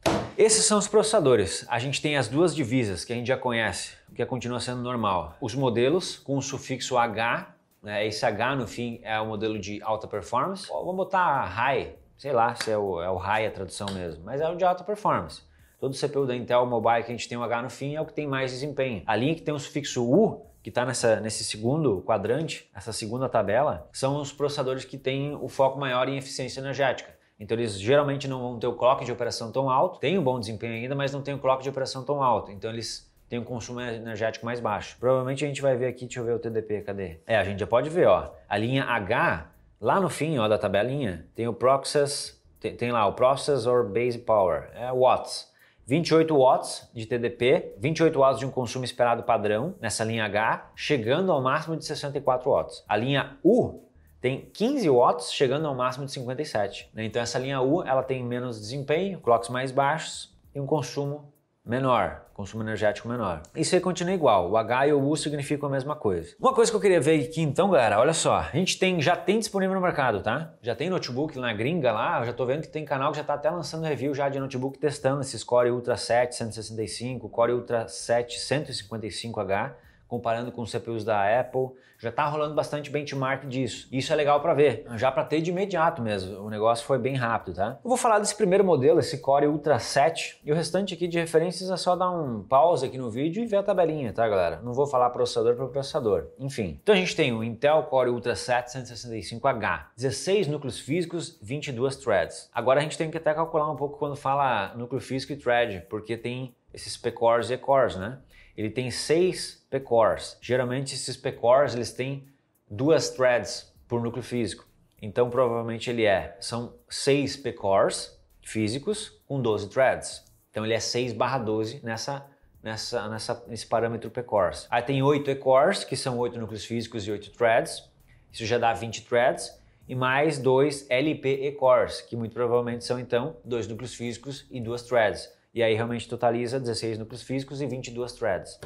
Esses 0.42 0.66
são 0.66 0.80
os 0.80 0.88
processadores. 0.88 1.64
A 1.70 1.78
gente 1.78 2.02
tem 2.02 2.18
as 2.18 2.28
duas 2.28 2.56
divisas 2.56 3.06
que 3.06 3.14
a 3.14 3.16
gente 3.16 3.28
já 3.28 3.38
conhece, 3.38 3.94
que 4.16 4.26
continua 4.26 4.60
sendo 4.60 4.82
normal. 4.82 5.36
Os 5.40 5.54
modelos 5.54 6.18
com 6.18 6.36
o 6.36 6.42
sufixo 6.42 6.98
H, 6.98 7.54
né? 7.84 8.08
esse 8.08 8.26
H 8.26 8.56
no 8.56 8.66
fim 8.66 9.00
é 9.04 9.20
o 9.20 9.28
modelo 9.28 9.60
de 9.60 9.80
alta 9.84 10.08
performance. 10.08 10.68
Vamos 10.68 10.96
botar 10.96 11.46
high, 11.46 11.96
sei 12.18 12.34
lá 12.34 12.56
se 12.56 12.72
é 12.72 12.76
o, 12.76 13.00
é 13.00 13.12
o 13.12 13.18
high 13.18 13.46
a 13.46 13.52
tradução 13.52 13.86
mesmo, 13.94 14.24
mas 14.24 14.42
é 14.42 14.50
o 14.50 14.56
de 14.56 14.66
alta 14.66 14.84
performance. 14.84 15.44
Todo 15.80 15.96
CPU 15.96 16.26
da 16.26 16.36
Intel 16.36 16.66
Mobile 16.66 17.04
que 17.04 17.12
a 17.12 17.16
gente 17.16 17.30
tem 17.30 17.38
o 17.38 17.44
H 17.44 17.62
no 17.62 17.70
fim 17.70 17.94
é 17.94 18.02
o 18.02 18.06
que 18.08 18.14
tem 18.14 18.26
mais 18.26 18.50
desempenho. 18.50 19.04
A 19.06 19.16
linha 19.16 19.36
que 19.36 19.44
tem 19.44 19.54
o 19.54 19.60
sufixo 19.60 20.04
U 20.04 20.48
que 20.64 20.70
está 20.70 20.84
nesse 21.22 21.44
segundo 21.44 22.02
quadrante, 22.02 22.68
essa 22.74 22.92
segunda 22.92 23.30
tabela, 23.30 23.88
são 23.94 24.20
os 24.20 24.34
processadores 24.34 24.86
que 24.86 24.98
têm 24.98 25.36
o 25.36 25.48
foco 25.48 25.80
maior 25.80 26.10
em 26.10 26.18
eficiência 26.18 26.62
energética. 26.62 27.21
Então 27.42 27.58
eles 27.58 27.80
geralmente 27.80 28.28
não 28.28 28.40
vão 28.40 28.60
ter 28.60 28.68
o 28.68 28.74
clock 28.74 29.04
de 29.04 29.12
operação 29.12 29.52
tão 29.52 29.68
alto, 29.68 30.00
tem 30.00 30.16
um 30.16 30.24
bom 30.24 30.40
desempenho 30.40 30.74
ainda, 30.74 30.94
mas 30.94 31.12
não 31.12 31.24
tem 31.24 31.34
o 31.34 31.40
clock 31.40 31.64
de 31.64 31.70
operação 31.70 32.04
tão 32.04 32.22
alto. 32.22 32.52
Então 32.52 32.70
eles 32.70 33.12
têm 33.28 33.40
um 33.40 33.44
consumo 33.44 33.82
energético 33.82 34.46
mais 34.46 34.60
baixo. 34.60 34.96
Provavelmente 35.00 35.44
a 35.44 35.48
gente 35.48 35.60
vai 35.60 35.76
ver 35.76 35.88
aqui, 35.88 36.06
deixa 36.06 36.20
eu 36.20 36.24
ver 36.24 36.36
o 36.36 36.40
TDP, 36.40 36.82
cadê? 36.82 37.18
É, 37.26 37.38
a 37.38 37.44
gente 37.44 37.60
já 37.60 37.66
pode 37.66 37.90
ver, 37.90 38.08
ó. 38.08 38.32
A 38.48 38.58
linha 38.60 38.84
H, 38.84 39.50
lá 39.82 40.00
no 40.00 40.08
fim, 40.08 40.38
ó, 40.38 40.48
da 40.48 40.60
tabelinha, 40.60 41.26
tem 41.34 41.48
o 41.48 41.54
Process, 41.54 42.40
tem, 42.60 42.76
tem 42.76 42.92
lá 42.92 43.08
o 43.08 43.14
Processor 43.14 43.90
Base 43.90 44.20
Power, 44.20 44.70
é 44.76 44.92
watts. 44.94 45.50
28 45.88 46.38
watts 46.38 46.92
de 46.94 47.08
TDP, 47.08 47.74
28 47.80 48.20
watts 48.20 48.40
de 48.40 48.46
um 48.46 48.52
consumo 48.52 48.86
esperado 48.86 49.24
padrão 49.24 49.74
nessa 49.82 50.04
linha 50.04 50.26
H, 50.26 50.74
chegando 50.76 51.32
ao 51.32 51.42
máximo 51.42 51.76
de 51.76 51.86
64 51.86 52.52
watts. 52.52 52.86
A 52.88 52.96
linha 52.96 53.36
U 53.44 53.82
tem 54.22 54.50
15 54.54 54.88
watts, 54.90 55.34
chegando 55.34 55.68
ao 55.68 55.76
máximo 55.76 56.06
de 56.06 56.12
57. 56.12 56.92
Né? 56.94 57.06
Então 57.06 57.22
essa 57.22 57.40
linha 57.40 57.60
U 57.60 57.84
ela 57.84 58.04
tem 58.04 58.24
menos 58.24 58.60
desempenho, 58.60 59.20
clocks 59.20 59.50
mais 59.50 59.72
baixos 59.72 60.32
e 60.54 60.60
um 60.60 60.66
consumo 60.66 61.34
menor, 61.66 62.26
consumo 62.34 62.64
energético 62.64 63.08
menor. 63.08 63.42
Isso 63.56 63.74
aí 63.76 63.82
continua 63.82 64.14
igual, 64.14 64.50
o 64.50 64.58
H 64.58 64.88
e 64.88 64.94
o 64.94 65.08
U 65.08 65.16
significam 65.16 65.70
a 65.70 65.72
mesma 65.72 65.96
coisa. 65.96 66.36
Uma 66.40 66.54
coisa 66.54 66.72
que 66.72 66.76
eu 66.76 66.82
queria 66.82 67.00
ver 67.00 67.24
aqui 67.24 67.42
então, 67.42 67.70
galera, 67.70 68.00
olha 68.00 68.14
só, 68.14 68.36
a 68.36 68.50
gente 68.54 68.78
tem, 68.78 69.02
já 69.02 69.16
tem 69.16 69.40
disponível 69.40 69.76
no 69.76 69.82
mercado, 69.82 70.22
tá? 70.22 70.54
Já 70.62 70.76
tem 70.76 70.90
notebook 70.90 71.38
na 71.40 71.54
gringa 71.54 71.92
lá, 71.92 72.20
eu 72.20 72.26
já 72.26 72.34
tô 72.34 72.46
vendo 72.46 72.62
que 72.62 72.68
tem 72.68 72.86
canal 72.86 73.12
que 73.12 73.18
já 73.18 73.24
tá 73.24 73.36
até 73.36 73.50
lançando 73.50 73.86
review 73.86 74.14
já 74.14 74.30
de 74.30 74.40
notebook 74.40 74.78
testando 74.78 75.22
esses 75.22 75.44
Core 75.44 75.72
Ultra 75.72 75.98
7 75.98 76.36
165, 76.36 77.30
Core 77.30 77.54
Ultra 77.54 77.88
7 77.88 78.40
155H, 78.40 79.72
comparando 80.12 80.52
com 80.52 80.62
os 80.62 80.70
CPUs 80.70 81.06
da 81.06 81.40
Apple, 81.40 81.70
já 81.98 82.10
está 82.10 82.26
rolando 82.26 82.54
bastante 82.54 82.90
benchmark 82.90 83.46
disso. 83.48 83.88
Isso 83.90 84.12
é 84.12 84.16
legal 84.18 84.42
para 84.42 84.54
ver, 84.54 84.86
já 84.98 85.10
para 85.10 85.24
ter 85.24 85.40
de 85.40 85.52
imediato 85.52 86.02
mesmo. 86.02 86.44
O 86.44 86.50
negócio 86.50 86.86
foi 86.86 87.00
bem 87.00 87.16
rápido, 87.16 87.56
tá? 87.56 87.80
Eu 87.82 87.88
vou 87.88 87.96
falar 87.96 88.20
desse 88.20 88.36
primeiro 88.36 88.62
modelo, 88.62 89.00
esse 89.00 89.20
Core 89.20 89.48
Ultra 89.48 89.80
7, 89.80 90.42
e 90.44 90.52
o 90.52 90.56
restante 90.56 90.94
aqui 90.94 91.08
de 91.08 91.18
referências 91.18 91.70
é 91.70 91.78
só 91.78 91.96
dar 91.96 92.12
um 92.12 92.44
pause 92.44 92.86
aqui 92.86 92.98
no 92.98 93.10
vídeo 93.10 93.42
e 93.42 93.46
ver 93.46 93.56
a 93.56 93.64
tabelinha, 93.64 94.12
tá, 94.12 94.28
galera? 94.28 94.60
Não 94.62 94.74
vou 94.74 94.86
falar 94.86 95.10
processador 95.12 95.56
por 95.56 95.70
processador. 95.70 96.28
Enfim, 96.38 96.78
então 96.84 96.94
a 96.94 96.98
gente 96.98 97.16
tem 97.16 97.32
o 97.32 97.42
Intel 97.42 97.84
Core 97.84 98.10
Ultra 98.10 98.36
7 98.36 98.80
165H, 98.80 99.86
16 99.96 100.48
núcleos 100.50 100.78
físicos, 100.78 101.40
22 101.42 101.96
threads. 101.96 102.50
Agora 102.54 102.82
a 102.82 102.84
gente 102.84 102.98
tem 102.98 103.10
que 103.10 103.16
até 103.16 103.34
calcular 103.34 103.72
um 103.72 103.78
pouco 103.78 103.98
quando 103.98 104.18
fala 104.18 104.74
núcleo 104.76 105.00
físico 105.00 105.32
e 105.32 105.38
thread, 105.38 105.86
porque 105.90 106.18
tem 106.18 106.54
esses 106.74 106.98
P-cores 106.98 107.50
e 107.50 107.54
E-cores, 107.54 107.96
né? 107.96 108.18
Ele 108.62 108.70
tem 108.70 108.92
seis 108.92 109.66
P-cores. 109.72 110.38
Geralmente 110.40 110.94
esses 110.94 111.18
P-cores 111.18 111.74
eles 111.74 111.92
têm 111.92 112.28
duas 112.70 113.10
threads 113.10 113.74
por 113.88 114.00
núcleo 114.00 114.24
físico. 114.24 114.68
Então 115.02 115.32
provavelmente 115.32 115.90
ele 115.90 116.06
é, 116.06 116.38
são 116.40 116.76
seis 116.88 117.36
P-cores 117.36 118.16
físicos 118.44 119.20
com 119.28 119.42
12 119.42 119.68
threads. 119.68 120.24
Então 120.52 120.64
ele 120.64 120.76
é 120.76 120.80
6 120.80 121.14
barra 121.14 121.40
12 121.40 121.84
nessa, 121.84 122.24
nessa, 122.62 123.10
nessa, 123.10 123.44
nesse 123.48 123.66
parâmetro 123.66 124.12
P-cores. 124.12 124.68
Aí 124.70 124.84
tem 124.84 125.02
8 125.02 125.32
E-cores, 125.32 125.84
que 125.84 125.96
são 125.96 126.20
8 126.20 126.40
núcleos 126.40 126.64
físicos 126.64 127.08
e 127.08 127.12
8 127.12 127.32
threads. 127.32 127.90
Isso 128.32 128.46
já 128.46 128.60
dá 128.60 128.74
20 128.74 129.06
threads. 129.06 129.60
E 129.88 129.96
mais 129.96 130.38
dois 130.38 130.86
LP 130.88 131.48
E-cores, 131.48 132.00
que 132.00 132.16
muito 132.16 132.34
provavelmente 132.34 132.86
são 132.86 133.00
então 133.00 133.38
dois 133.44 133.68
núcleos 133.68 133.96
físicos 133.96 134.46
e 134.52 134.62
duas 134.62 134.84
threads. 134.84 135.28
E 135.54 135.62
aí 135.62 135.74
realmente 135.74 136.08
totaliza 136.08 136.60
16 136.60 136.98
núcleos 136.98 137.24
físicos 137.24 137.62
e 137.62 137.66
22 137.66 138.14
threads. 138.14 138.60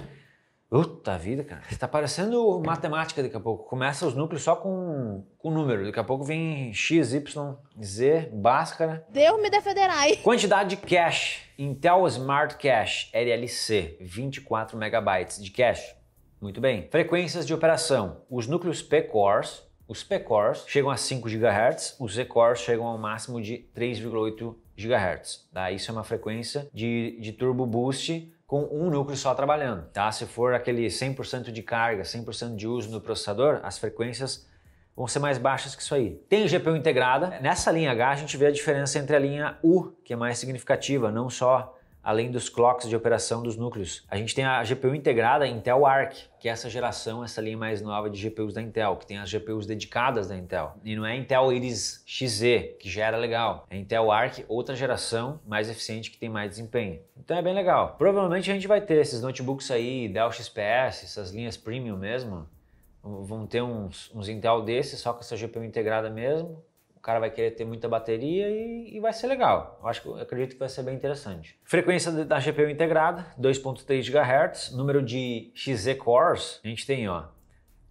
Puta 0.69 1.17
vida, 1.17 1.43
cara. 1.43 1.61
Está 1.71 1.87
parecendo 1.87 2.59
matemática 2.59 3.21
daqui 3.21 3.35
a 3.35 3.39
pouco. 3.39 3.63
Começa 3.69 4.05
os 4.05 4.15
núcleos 4.15 4.43
só 4.43 4.55
com, 4.55 5.23
com 5.37 5.51
número. 5.51 5.85
Daqui 5.85 5.99
a 5.99 6.03
pouco 6.03 6.23
vem 6.23 6.73
X, 6.73 7.13
Y, 7.13 7.55
Z, 7.81 8.29
Bhaskara. 8.33 9.05
Deus 9.09 9.41
me 9.41 9.49
defenderai. 9.49 10.17
Quantidade 10.17 10.75
de 10.75 10.77
cache. 10.77 11.43
Intel 11.57 12.05
Smart 12.07 12.57
Cache 12.57 13.09
LLC, 13.13 13.97
24 14.01 14.77
megabytes 14.77 15.41
de 15.41 15.49
cache. 15.51 15.95
Muito 16.41 16.59
bem. 16.59 16.89
Frequências 16.91 17.47
de 17.47 17.53
operação. 17.53 18.23
Os 18.29 18.45
núcleos 18.45 18.81
P-cores, 18.81 19.63
os 19.87 20.03
P-cores 20.03 20.65
chegam 20.67 20.89
a 20.89 20.97
5 20.97 21.29
GHz, 21.29 21.95
os 21.99 22.15
Z-cores 22.15 22.59
chegam 22.59 22.85
ao 22.85 22.97
máximo 22.97 23.41
de 23.41 23.69
3,8 23.73 24.55
GHz. 24.77 25.47
Tá? 25.53 25.71
Isso 25.71 25.89
é 25.89 25.93
uma 25.93 26.03
frequência 26.03 26.67
de, 26.73 27.17
de 27.19 27.31
turbo 27.31 27.65
boost 27.65 28.31
com 28.45 28.67
um 28.71 28.89
núcleo 28.89 29.17
só 29.17 29.33
trabalhando, 29.33 29.87
tá? 29.91 30.11
Se 30.11 30.25
for 30.25 30.53
aquele 30.53 30.85
100% 30.85 31.51
de 31.51 31.63
carga, 31.63 32.03
100% 32.03 32.55
de 32.55 32.67
uso 32.67 32.91
no 32.91 33.01
processador, 33.01 33.59
as 33.63 33.79
frequências 33.79 34.47
vão 34.95 35.07
ser 35.07 35.19
mais 35.19 35.37
baixas 35.37 35.75
que 35.75 35.81
isso 35.81 35.95
aí. 35.95 36.21
Tem 36.29 36.47
GPU 36.47 36.75
integrada. 36.75 37.39
Nessa 37.41 37.71
linha 37.71 37.91
H 37.91 38.11
a 38.11 38.15
gente 38.15 38.37
vê 38.37 38.45
a 38.45 38.51
diferença 38.51 38.99
entre 38.99 39.15
a 39.15 39.19
linha 39.19 39.57
U, 39.63 39.91
que 40.03 40.13
é 40.13 40.15
mais 40.15 40.37
significativa, 40.37 41.11
não 41.11 41.29
só 41.29 41.75
além 42.05 42.29
dos 42.29 42.47
clocks 42.49 42.87
de 42.87 42.95
operação 42.95 43.41
dos 43.41 43.57
núcleos. 43.57 44.05
A 44.07 44.15
gente 44.15 44.35
tem 44.35 44.45
a 44.45 44.63
GPU 44.63 44.93
integrada 44.93 45.47
Intel 45.47 45.87
Arc, 45.87 46.15
que 46.39 46.47
é 46.47 46.51
essa 46.51 46.69
geração, 46.69 47.23
essa 47.23 47.41
linha 47.41 47.57
mais 47.57 47.81
nova 47.81 48.11
de 48.11 48.21
GPUs 48.21 48.53
da 48.53 48.61
Intel, 48.61 48.95
que 48.97 49.07
tem 49.07 49.17
as 49.17 49.27
GPUs 49.27 49.65
dedicadas 49.65 50.27
da 50.27 50.37
Intel. 50.37 50.75
E 50.83 50.95
não 50.95 51.03
é 51.03 51.17
Intel 51.17 51.51
Iris 51.51 52.03
Xe, 52.05 52.75
que 52.79 52.87
já 52.87 53.07
era 53.07 53.17
legal. 53.17 53.65
É 53.71 53.75
Intel 53.75 54.11
Arc, 54.11 54.45
outra 54.47 54.75
geração, 54.75 55.39
mais 55.47 55.67
eficiente, 55.67 56.11
que 56.11 56.17
tem 56.19 56.29
mais 56.29 56.51
desempenho. 56.51 57.01
Então 57.17 57.35
é 57.35 57.41
bem 57.41 57.55
legal. 57.55 57.95
Provavelmente 57.97 58.51
a 58.51 58.53
gente 58.53 58.67
vai 58.67 58.81
ter 58.81 59.01
esses 59.01 59.23
notebooks 59.23 59.71
aí, 59.71 60.07
Dell 60.07 60.31
XPS, 60.31 61.05
essas 61.05 61.31
linhas 61.31 61.57
premium 61.57 61.97
mesmo, 61.97 62.47
vão 63.01 63.47
ter 63.47 63.63
uns, 63.63 64.11
uns 64.13 64.29
Intel 64.29 64.61
desses, 64.61 64.99
só 64.99 65.11
com 65.11 65.21
essa 65.21 65.35
GPU 65.35 65.63
integrada 65.63 66.11
mesmo, 66.11 66.63
cara 67.05 67.19
vai 67.19 67.29
querer 67.29 67.51
ter 67.51 67.65
muita 67.65 67.87
bateria 67.87 68.49
e, 68.49 68.97
e 68.97 68.99
vai 68.99 69.13
ser 69.13 69.27
legal. 69.27 69.77
Eu 69.79 69.87
acho 69.87 70.01
que 70.01 70.07
eu 70.07 70.15
acredito 70.15 70.53
que 70.53 70.59
vai 70.59 70.67
ser 70.67 70.81
bem 70.81 70.95
interessante. 70.95 71.55
Frequência 71.63 72.11
da 72.11 72.39
GPU 72.39 72.67
integrada, 72.67 73.27
2.3 73.39 74.09
GHz, 74.09 74.71
número 74.71 75.03
de 75.03 75.51
XZ 75.53 75.93
cores, 75.99 76.59
a 76.63 76.67
gente 76.67 76.83
tem, 76.83 77.07
ó, 77.07 77.25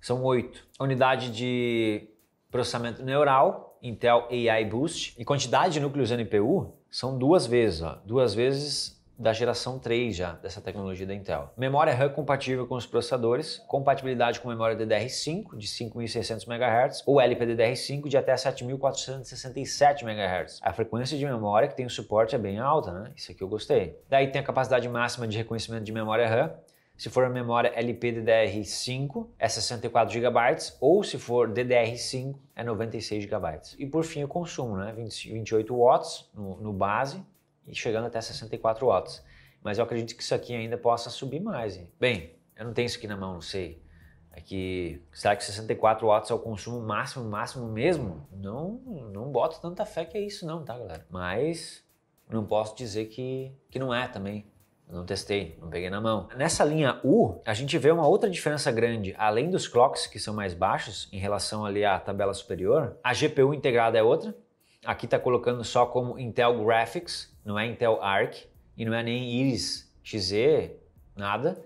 são 0.00 0.24
8. 0.24 0.66
Unidade 0.80 1.30
de 1.30 2.08
processamento 2.50 3.04
neural, 3.04 3.78
Intel 3.80 4.26
AI 4.28 4.64
Boost, 4.64 5.14
e 5.16 5.24
quantidade 5.24 5.74
de 5.74 5.80
núcleos 5.80 6.10
NPU 6.10 6.76
são 6.90 7.16
duas 7.16 7.46
vezes, 7.46 7.82
ó, 7.82 8.02
duas 8.04 8.34
vezes 8.34 9.00
da 9.18 9.32
geração 9.32 9.78
3 9.78 10.14
já 10.14 10.32
dessa 10.32 10.60
tecnologia 10.60 11.06
da 11.06 11.14
Intel. 11.14 11.52
Memória 11.56 11.94
RAM 11.94 12.08
compatível 12.10 12.66
com 12.66 12.74
os 12.74 12.86
processadores, 12.86 13.62
compatibilidade 13.66 14.40
com 14.40 14.48
memória 14.48 14.76
DDR5 14.76 15.56
de 15.56 15.66
5.600 15.66 16.46
MHz 16.46 17.02
ou 17.06 17.16
LPDDR5 17.16 18.08
de 18.08 18.16
até 18.16 18.34
7.467 18.34 20.02
MHz. 20.02 20.60
A 20.62 20.72
frequência 20.72 21.16
de 21.16 21.24
memória 21.24 21.68
que 21.68 21.76
tem 21.76 21.86
o 21.86 21.90
suporte 21.90 22.34
é 22.34 22.38
bem 22.38 22.58
alta, 22.58 22.92
né? 22.92 23.12
Isso 23.16 23.30
aqui 23.30 23.42
eu 23.42 23.48
gostei. 23.48 23.98
Daí 24.08 24.28
tem 24.28 24.40
a 24.40 24.44
capacidade 24.44 24.88
máxima 24.88 25.28
de 25.28 25.36
reconhecimento 25.36 25.84
de 25.84 25.92
memória 25.92 26.28
RAM, 26.28 26.52
se 26.96 27.10
for 27.10 27.24
a 27.24 27.28
memória 27.28 27.74
LPDDR5 27.76 29.26
é 29.38 29.48
64 29.48 30.14
GB 30.14 30.38
ou 30.80 31.02
se 31.02 31.18
for 31.18 31.50
DDR5 31.50 32.36
é 32.54 32.62
96 32.62 33.24
GB. 33.24 33.60
E 33.78 33.86
por 33.86 34.04
fim 34.04 34.22
o 34.22 34.28
consumo, 34.28 34.76
né? 34.76 34.92
20, 34.92 35.32
28 35.32 35.76
watts 35.76 36.30
no, 36.32 36.56
no 36.60 36.72
base 36.72 37.20
e 37.66 37.74
chegando 37.74 38.06
até 38.06 38.20
64 38.20 38.86
watts. 38.86 39.24
Mas 39.62 39.78
eu 39.78 39.84
acredito 39.84 40.16
que 40.16 40.22
isso 40.22 40.34
aqui 40.34 40.54
ainda 40.54 40.76
possa 40.76 41.08
subir 41.10 41.40
mais. 41.40 41.76
Bem, 41.98 42.34
eu 42.56 42.64
não 42.64 42.72
tenho 42.72 42.86
isso 42.86 42.98
aqui 42.98 43.06
na 43.06 43.16
mão, 43.16 43.34
não 43.34 43.40
sei. 43.40 43.82
É 44.30 44.40
que 44.40 45.00
será 45.12 45.36
que 45.36 45.44
64 45.44 46.06
watts 46.06 46.30
é 46.30 46.34
o 46.34 46.38
consumo 46.38 46.80
máximo, 46.80 47.24
máximo 47.24 47.66
mesmo? 47.68 48.26
Não, 48.32 48.80
não 49.12 49.30
boto 49.30 49.60
tanta 49.60 49.86
fé 49.86 50.04
que 50.04 50.18
é 50.18 50.20
isso 50.20 50.44
não, 50.44 50.64
tá, 50.64 50.76
galera? 50.76 51.06
Mas 51.08 51.84
não 52.28 52.44
posso 52.44 52.76
dizer 52.76 53.06
que, 53.06 53.52
que 53.70 53.78
não 53.78 53.94
é 53.94 54.08
também. 54.08 54.44
Eu 54.88 54.96
não 54.96 55.06
testei, 55.06 55.56
não 55.60 55.70
peguei 55.70 55.88
na 55.88 56.00
mão. 56.00 56.28
Nessa 56.36 56.64
linha 56.64 57.00
U, 57.02 57.40
a 57.46 57.54
gente 57.54 57.78
vê 57.78 57.90
uma 57.90 58.06
outra 58.06 58.28
diferença 58.28 58.70
grande. 58.70 59.14
Além 59.16 59.50
dos 59.50 59.66
clocks, 59.66 60.06
que 60.06 60.18
são 60.18 60.34
mais 60.34 60.52
baixos 60.52 61.08
em 61.12 61.18
relação 61.18 61.64
ali 61.64 61.84
à 61.84 61.98
tabela 61.98 62.34
superior, 62.34 62.98
a 63.02 63.14
GPU 63.14 63.54
integrada 63.54 63.96
é 63.96 64.02
outra. 64.02 64.36
Aqui 64.84 65.06
está 65.06 65.18
colocando 65.18 65.64
só 65.64 65.86
como 65.86 66.18
Intel 66.18 66.62
Graphics, 66.62 67.33
não 67.44 67.58
é 67.58 67.66
Intel 67.66 68.02
Arc 68.02 68.46
e 68.76 68.84
não 68.84 68.94
é 68.94 69.02
nem 69.02 69.34
Iris 69.40 69.92
Xe, 70.02 70.72
nada. 71.16 71.62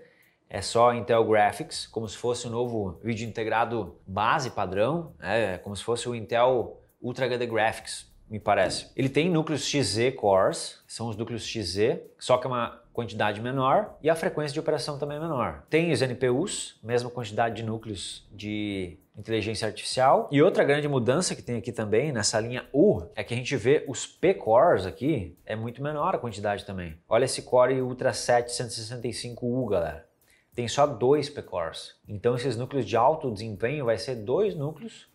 É 0.49 0.61
só 0.61 0.93
Intel 0.93 1.23
Graphics, 1.25 1.85
como 1.85 2.07
se 2.07 2.17
fosse 2.17 2.47
o 2.47 2.49
um 2.49 2.53
novo 2.53 2.99
vídeo 3.03 3.27
integrado 3.27 3.99
base 4.05 4.49
padrão, 4.49 5.13
né? 5.19 5.59
como 5.59 5.75
se 5.75 5.83
fosse 5.83 6.09
o 6.09 6.15
Intel 6.15 6.81
Ultra 7.01 7.25
HD 7.25 7.45
Graphics, 7.45 8.11
me 8.29 8.39
parece. 8.39 8.91
Ele 8.95 9.09
tem 9.09 9.29
núcleos 9.29 9.61
XZ 9.61 10.15
cores, 10.15 10.83
são 10.87 11.07
os 11.07 11.15
núcleos 11.15 11.45
XZ, 11.45 11.99
só 12.17 12.37
que 12.37 12.45
é 12.45 12.49
uma 12.49 12.81
quantidade 12.99 13.39
menor 13.39 13.97
e 14.03 14.09
a 14.09 14.15
frequência 14.15 14.53
de 14.53 14.59
operação 14.59 14.99
também 14.99 15.15
é 15.15 15.21
menor. 15.21 15.63
Tem 15.69 15.93
os 15.93 16.01
NPUs, 16.01 16.77
mesma 16.83 17.09
quantidade 17.09 17.55
de 17.55 17.63
núcleos 17.63 18.27
de 18.29 18.97
inteligência 19.17 19.65
artificial. 19.65 20.27
E 20.29 20.41
outra 20.41 20.65
grande 20.65 20.85
mudança 20.87 21.33
que 21.33 21.41
tem 21.41 21.55
aqui 21.55 21.71
também 21.71 22.11
nessa 22.11 22.37
linha 22.41 22.67
U 22.73 23.03
é 23.15 23.23
que 23.23 23.33
a 23.33 23.37
gente 23.37 23.55
vê 23.55 23.85
os 23.87 24.05
P-cores 24.05 24.85
aqui, 24.85 25.37
é 25.45 25.55
muito 25.55 25.81
menor 25.81 26.13
a 26.13 26.17
quantidade 26.17 26.65
também. 26.65 26.97
Olha 27.07 27.23
esse 27.23 27.41
Core 27.43 27.81
Ultra 27.81 28.11
7 28.11 28.51
165U, 28.51 29.69
galera. 29.69 30.05
Tem 30.53 30.67
só 30.67 30.85
dois 30.85 31.29
P-cores. 31.29 31.95
Então 32.05 32.35
esses 32.35 32.57
núcleos 32.57 32.85
de 32.85 32.97
alto 32.97 33.31
desempenho 33.31 33.85
vai 33.85 33.97
ser 33.97 34.15
dois 34.15 34.55
núcleos 34.55 35.08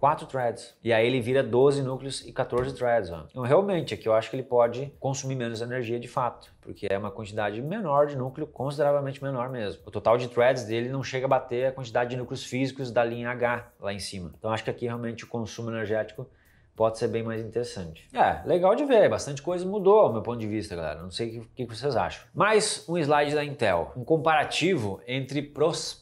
4 0.00 0.26
threads. 0.26 0.74
E 0.82 0.94
aí 0.94 1.06
ele 1.06 1.20
vira 1.20 1.42
12 1.42 1.82
núcleos 1.82 2.26
e 2.26 2.32
14 2.32 2.74
threads. 2.74 3.10
Ó. 3.10 3.26
Então, 3.30 3.42
realmente, 3.42 3.92
aqui 3.92 4.08
eu 4.08 4.14
acho 4.14 4.30
que 4.30 4.36
ele 4.36 4.42
pode 4.42 4.90
consumir 4.98 5.34
menos 5.34 5.60
energia 5.60 6.00
de 6.00 6.08
fato, 6.08 6.50
porque 6.62 6.88
é 6.90 6.96
uma 6.96 7.10
quantidade 7.10 7.60
menor 7.60 8.06
de 8.06 8.16
núcleo, 8.16 8.46
consideravelmente 8.46 9.22
menor 9.22 9.50
mesmo. 9.50 9.82
O 9.84 9.90
total 9.90 10.16
de 10.16 10.26
threads 10.28 10.64
dele 10.64 10.88
não 10.88 11.04
chega 11.04 11.26
a 11.26 11.28
bater 11.28 11.66
a 11.66 11.72
quantidade 11.72 12.10
de 12.10 12.16
núcleos 12.16 12.42
físicos 12.42 12.90
da 12.90 13.04
linha 13.04 13.30
H 13.30 13.68
lá 13.78 13.92
em 13.92 13.98
cima. 13.98 14.32
Então, 14.38 14.50
acho 14.50 14.64
que 14.64 14.70
aqui 14.70 14.86
realmente 14.86 15.24
o 15.24 15.28
consumo 15.28 15.70
energético 15.70 16.26
pode 16.80 16.96
ser 16.96 17.08
bem 17.08 17.22
mais 17.22 17.42
interessante. 17.44 18.08
É, 18.10 18.40
legal 18.48 18.74
de 18.74 18.86
ver, 18.86 19.06
bastante 19.10 19.42
coisa 19.42 19.66
mudou 19.66 19.98
ao 19.98 20.10
meu 20.14 20.22
ponto 20.22 20.38
de 20.38 20.46
vista, 20.46 20.74
galera. 20.74 21.02
Não 21.02 21.10
sei 21.10 21.40
o 21.40 21.42
que, 21.42 21.66
que, 21.66 21.76
vocês 21.76 21.94
acham. 21.94 22.26
Mais 22.32 22.88
um 22.88 22.96
slide 22.96 23.34
da 23.34 23.44
Intel, 23.44 23.92
um 23.94 24.02
comparativo 24.02 24.98
entre 25.06 25.52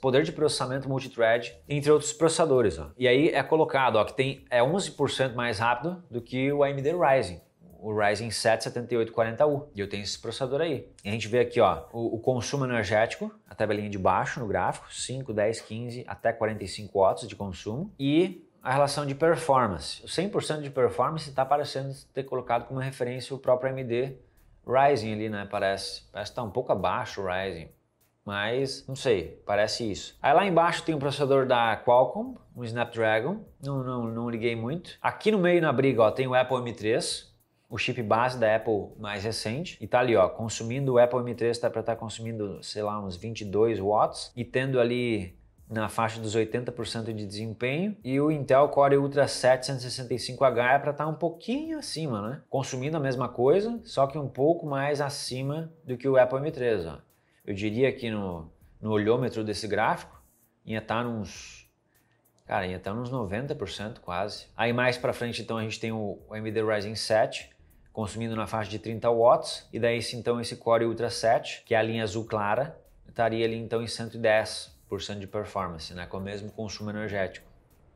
poder 0.01 0.23
de 0.23 0.31
processamento 0.31 0.89
multithread 0.89 1.53
entre 1.69 1.91
outros 1.91 2.13
processadores. 2.13 2.79
Ó. 2.79 2.93
E 2.97 3.09
aí 3.09 3.31
é 3.31 3.43
colocado 3.43 3.97
ó, 3.97 4.05
que 4.05 4.15
tem, 4.15 4.45
é 4.49 4.61
11% 4.61 5.35
mais 5.35 5.59
rápido 5.59 6.01
do 6.09 6.23
que 6.23 6.53
o 6.53 6.63
AMD 6.63 6.93
Ryzen 6.93 7.41
o 7.81 7.97
Ryzen 7.97 8.31
7 8.31 8.71
7840U. 8.71 9.69
E 9.75 9.81
eu 9.81 9.89
tenho 9.89 10.03
esse 10.03 10.19
processador 10.19 10.61
aí. 10.61 10.89
E 11.05 11.09
a 11.09 11.13
gente 11.13 11.29
vê 11.29 11.41
aqui 11.41 11.61
ó, 11.61 11.85
o, 11.93 12.17
o, 12.17 12.19
consumo 12.19 12.65
energético, 12.65 13.33
a 13.49 13.55
tabelinha 13.55 13.89
de 13.89 13.99
baixo 13.99 14.41
no 14.41 14.47
gráfico, 14.47 14.93
5, 14.93 15.33
10, 15.33 15.61
15 15.61 16.05
até 16.07 16.33
45 16.33 16.99
watts 16.99 17.29
de 17.29 17.37
consumo. 17.37 17.93
E 17.99 18.48
a 18.69 18.73
relação 18.73 19.07
de 19.07 19.15
performance. 19.15 20.05
O 20.05 20.07
100% 20.07 20.61
de 20.61 20.69
performance 20.69 21.31
está 21.31 21.43
parecendo 21.43 21.95
ter 22.13 22.25
colocado 22.25 22.67
como 22.67 22.79
referência 22.79 23.35
o 23.35 23.39
próprio 23.39 23.73
AMD 23.73 24.15
Ryzen 24.67 25.15
ali, 25.15 25.31
né? 25.31 25.49
Parece. 25.51 26.03
Parece 26.13 26.31
que 26.31 26.33
está 26.33 26.43
um 26.43 26.51
pouco 26.51 26.71
abaixo 26.71 27.23
o 27.23 27.27
Ryzen. 27.27 27.71
Mas, 28.27 28.87
não 28.87 28.95
sei, 28.95 29.43
parece 29.47 29.91
isso. 29.91 30.19
Aí 30.21 30.35
lá 30.35 30.45
embaixo 30.45 30.83
tem 30.83 30.95
o 30.95 30.99
processador 30.99 31.47
da 31.47 31.83
Qualcomm, 31.83 32.35
um 32.55 32.63
Snapdragon. 32.63 33.43
Não, 33.65 33.83
não, 33.83 34.05
não 34.05 34.29
liguei 34.29 34.55
muito. 34.55 34.99
Aqui 35.01 35.31
no 35.31 35.39
meio 35.39 35.63
na 35.63 35.73
briga, 35.73 36.03
ó, 36.03 36.11
tem 36.11 36.27
o 36.27 36.35
Apple 36.35 36.59
M3, 36.59 37.27
o 37.71 37.79
chip 37.79 38.03
base 38.03 38.39
da 38.39 38.55
Apple 38.55 38.89
mais 38.99 39.25
recente. 39.25 39.79
E 39.81 39.87
tá 39.87 40.01
ali, 40.01 40.15
ó, 40.15 40.29
consumindo 40.29 40.93
o 40.93 40.99
Apple 40.99 41.21
M3 41.21 41.59
tá 41.59 41.71
para 41.71 41.81
estar 41.81 41.95
tá 41.95 41.99
consumindo, 41.99 42.63
sei 42.63 42.83
lá, 42.83 43.03
uns 43.03 43.17
22 43.17 43.81
watts 43.81 44.31
e 44.37 44.45
tendo 44.45 44.79
ali 44.79 45.38
na 45.69 45.89
faixa 45.89 46.21
dos 46.21 46.35
80% 46.35 47.13
de 47.13 47.27
desempenho 47.27 47.97
e 48.03 48.19
o 48.19 48.31
Intel 48.31 48.69
Core 48.69 48.97
Ultra 48.97 49.27
765H 49.27 50.75
é 50.75 50.79
para 50.79 50.91
estar 50.93 51.05
tá 51.05 51.07
um 51.07 51.15
pouquinho 51.15 51.79
acima, 51.79 52.27
né? 52.27 52.43
Consumindo 52.49 52.97
a 52.97 53.01
mesma 53.01 53.29
coisa, 53.29 53.79
só 53.85 54.07
que 54.07 54.17
um 54.17 54.29
pouco 54.29 54.67
mais 54.67 55.01
acima 55.01 55.71
do 55.85 55.97
que 55.97 56.09
o 56.09 56.17
Apple 56.17 56.39
M3. 56.39 56.87
Ó. 56.91 56.99
Eu 57.45 57.55
diria 57.55 57.93
que 57.93 58.11
no, 58.11 58.51
no 58.81 58.91
olhômetro 58.91 59.45
desse 59.45 59.69
gráfico 59.69 60.19
ia 60.65 60.79
estar 60.79 61.03
tá 61.03 61.05
nos 61.05 61.69
Cara, 62.47 62.67
ia 62.67 62.79
estar 62.79 62.95
tá 62.95 62.97
uns 62.97 63.11
90% 63.11 63.99
quase. 63.99 64.47
Aí 64.57 64.73
mais 64.73 64.97
para 64.97 65.13
frente 65.13 65.43
então 65.43 65.59
a 65.59 65.63
gente 65.63 65.79
tem 65.79 65.93
o 65.93 66.19
AMD 66.31 66.63
Ryzen 66.63 66.95
7 66.95 67.51
consumindo 67.93 68.35
na 68.35 68.47
faixa 68.47 68.71
de 68.71 68.79
30 68.79 69.11
watts 69.11 69.69
e 69.71 69.79
daí 69.79 70.01
então 70.15 70.41
esse 70.41 70.57
Core 70.57 70.87
Ultra 70.87 71.11
7, 71.11 71.63
que 71.67 71.75
é 71.75 71.79
a 71.79 71.83
linha 71.83 72.03
azul 72.03 72.25
clara, 72.25 72.81
estaria 73.07 73.45
ali 73.45 73.57
então 73.57 73.83
em 73.83 73.87
110 73.87 74.78
de 75.21 75.27
performance, 75.27 75.93
né? 75.95 76.07
Com 76.07 76.19
o 76.19 76.21
mesmo 76.21 76.51
consumo 76.51 76.91
energético. 76.91 77.47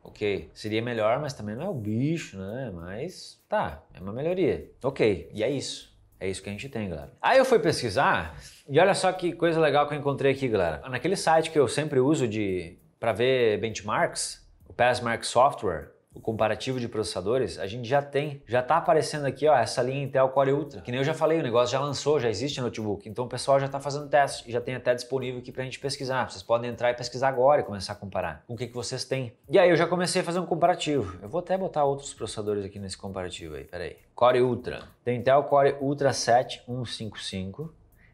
Ok, 0.03 0.49
seria 0.53 0.81
melhor, 0.81 1.19
mas 1.19 1.33
também 1.33 1.55
não 1.55 1.63
é 1.63 1.69
o 1.69 1.73
bicho, 1.73 2.37
né? 2.37 2.71
Mas 2.73 3.41
tá, 3.47 3.81
é 3.93 3.99
uma 4.01 4.11
melhoria. 4.11 4.69
Ok, 4.83 5.29
e 5.33 5.43
é 5.43 5.49
isso. 5.49 5.93
É 6.19 6.29
isso 6.29 6.41
que 6.41 6.49
a 6.49 6.51
gente 6.51 6.69
tem, 6.69 6.89
galera. 6.89 7.11
Aí 7.21 7.37
eu 7.37 7.45
fui 7.45 7.59
pesquisar 7.59 8.37
e 8.67 8.79
olha 8.79 8.93
só 8.93 9.11
que 9.11 9.33
coisa 9.33 9.59
legal 9.59 9.87
que 9.87 9.93
eu 9.93 9.99
encontrei 9.99 10.31
aqui, 10.31 10.47
galera. 10.47 10.87
Naquele 10.89 11.15
site 11.15 11.51
que 11.51 11.59
eu 11.59 11.67
sempre 11.67 11.99
uso 11.99 12.27
de 12.27 12.77
para 12.99 13.11
ver 13.11 13.59
benchmarks, 13.59 14.45
o 14.65 14.73
Passmark 14.73 15.25
Software, 15.25 15.91
o 16.13 16.19
comparativo 16.19 16.79
de 16.79 16.87
processadores, 16.87 17.57
a 17.57 17.65
gente 17.65 17.87
já 17.87 18.01
tem, 18.01 18.41
já 18.47 18.59
está 18.59 18.77
aparecendo 18.77 19.25
aqui 19.25 19.47
ó, 19.47 19.55
essa 19.55 19.81
linha 19.81 20.03
Intel 20.03 20.29
Core 20.29 20.53
Ultra, 20.53 20.81
que 20.81 20.91
nem 20.91 20.99
eu 20.99 21.03
já 21.03 21.13
falei, 21.13 21.39
o 21.39 21.43
negócio 21.43 21.71
já 21.71 21.79
lançou, 21.79 22.19
já 22.19 22.29
existe 22.29 22.61
notebook, 22.61 23.07
então 23.09 23.25
o 23.25 23.27
pessoal 23.27 23.59
já 23.59 23.65
está 23.65 23.79
fazendo 23.79 24.07
teste 24.07 24.47
e 24.47 24.51
já 24.51 24.61
tem 24.61 24.75
até 24.75 24.93
disponível 24.93 25.39
aqui 25.39 25.51
para 25.51 25.63
a 25.63 25.65
gente 25.65 25.79
pesquisar. 25.79 26.29
Vocês 26.29 26.43
podem 26.43 26.69
entrar 26.69 26.91
e 26.91 26.93
pesquisar 26.93 27.29
agora 27.29 27.61
e 27.61 27.63
começar 27.63 27.93
a 27.93 27.95
comparar 27.95 28.43
com 28.47 28.53
o 28.53 28.57
que, 28.57 28.67
que 28.67 28.73
vocês 28.73 29.03
têm. 29.05 29.33
E 29.49 29.57
aí 29.57 29.69
eu 29.69 29.75
já 29.75 29.87
comecei 29.87 30.21
a 30.21 30.23
fazer 30.23 30.39
um 30.39 30.45
comparativo. 30.45 31.17
Eu 31.21 31.29
vou 31.29 31.39
até 31.39 31.57
botar 31.57 31.83
outros 31.83 32.13
processadores 32.13 32.63
aqui 32.63 32.79
nesse 32.79 32.97
comparativo 32.97 33.55
aí, 33.55 33.63
peraí. 33.63 33.97
Core 34.13 34.41
Ultra. 34.41 34.83
Tem 35.03 35.17
Intel 35.17 35.43
Core 35.43 35.75
Ultra 35.81 36.13
7155, 36.13 37.73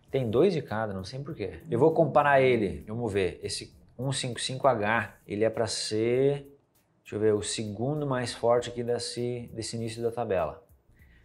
Tem 0.09 0.29
dois 0.29 0.53
de 0.53 0.61
cada, 0.61 0.93
não 0.93 1.03
sei 1.03 1.19
porquê. 1.19 1.59
Eu 1.69 1.77
vou 1.77 1.91
comparar 1.91 2.41
ele, 2.41 2.83
vamos 2.87 3.11
ver. 3.11 3.39
Esse 3.43 3.73
155H, 3.99 5.09
ele 5.27 5.43
é 5.43 5.49
para 5.49 5.67
ser, 5.67 6.58
deixa 7.09 7.15
eu 7.15 7.19
ver, 7.19 7.33
o 7.33 7.41
segundo 7.41 8.05
mais 8.05 8.33
forte 8.33 8.69
aqui 8.69 8.83
desse, 8.83 9.49
desse 9.51 9.75
início 9.75 10.03
da 10.03 10.11
tabela. 10.11 10.63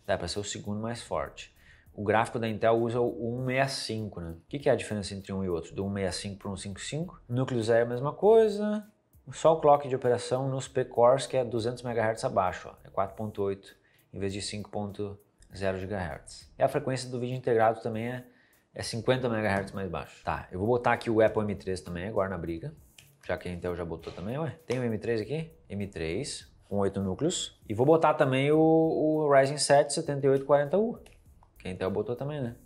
Dá 0.07 0.17
para 0.17 0.29
ser 0.29 0.39
o 0.39 0.45
segundo 0.45 0.81
mais 0.81 1.03
forte. 1.03 1.55
O 1.93 2.03
gráfico 2.03 2.39
da 2.39 2.49
Intel 2.49 2.79
usa 2.79 3.01
o 3.01 3.45
165, 3.47 4.21
né? 4.21 4.31
O 4.31 4.41
que 4.49 4.69
é 4.69 4.73
a 4.73 4.77
diferença 4.77 5.15
entre 5.15 5.31
um 5.33 5.45
e 5.45 5.49
outro? 5.49 5.75
Do 5.75 5.83
165 5.83 6.39
para 6.39 6.51
o 6.51 6.57
155? 6.57 7.21
Núcleos 7.29 7.69
é 7.69 7.83
a 7.83 7.85
mesma 7.85 8.15
coisa, 8.15 8.87
só 9.31 9.53
o 9.53 9.61
clock 9.61 9.87
de 9.87 9.95
operação 9.95 10.49
nos 10.49 10.67
P-cores 10.67 11.27
que 11.27 11.37
é 11.37 11.45
200 11.45 11.85
MHz 11.85 12.25
abaixo, 12.25 12.71
ó, 12.71 12.75
é 12.83 12.91
4.8 12.91 13.75
em 14.13 14.19
vez 14.19 14.33
de 14.33 14.41
5.0 14.41 15.17
GHz. 15.53 16.51
E 16.59 16.63
a 16.63 16.69
frequência 16.69 17.11
do 17.11 17.21
vídeo 17.21 17.37
integrado 17.37 17.83
também 17.83 18.09
é, 18.09 18.25
é 18.75 18.83
50 18.83 19.27
MHz 19.29 19.73
mais 19.73 19.91
baixo. 19.91 20.25
Tá, 20.25 20.49
eu 20.51 20.59
vou 20.59 20.67
botar 20.67 20.95
aqui 20.95 21.11
o 21.11 21.21
Apple 21.21 21.43
M3 21.43 21.83
também 21.85 22.09
agora 22.09 22.31
na 22.31 22.39
briga, 22.39 22.75
já 23.27 23.37
que 23.37 23.49
a 23.49 23.53
Intel 23.53 23.75
já 23.75 23.85
botou 23.85 24.13
também, 24.13 24.39
ué. 24.39 24.59
Tem 24.67 24.79
o 24.79 24.83
M3 24.83 25.23
aqui? 25.23 25.51
M3 25.71 26.47
com 26.69 26.79
8 26.79 27.01
núcleos. 27.01 27.59
E 27.69 27.75
vou 27.75 27.87
botar 27.87 28.15
também 28.15 28.53
o, 28.53 28.59
o 28.59 29.33
Ryzen 29.33 29.59
7 29.59 30.01
7840U, 30.01 30.99
que 31.59 31.69
a 31.69 31.71
Intel 31.71 31.91
botou 31.91 32.15
também, 32.15 32.41
né? 32.41 32.57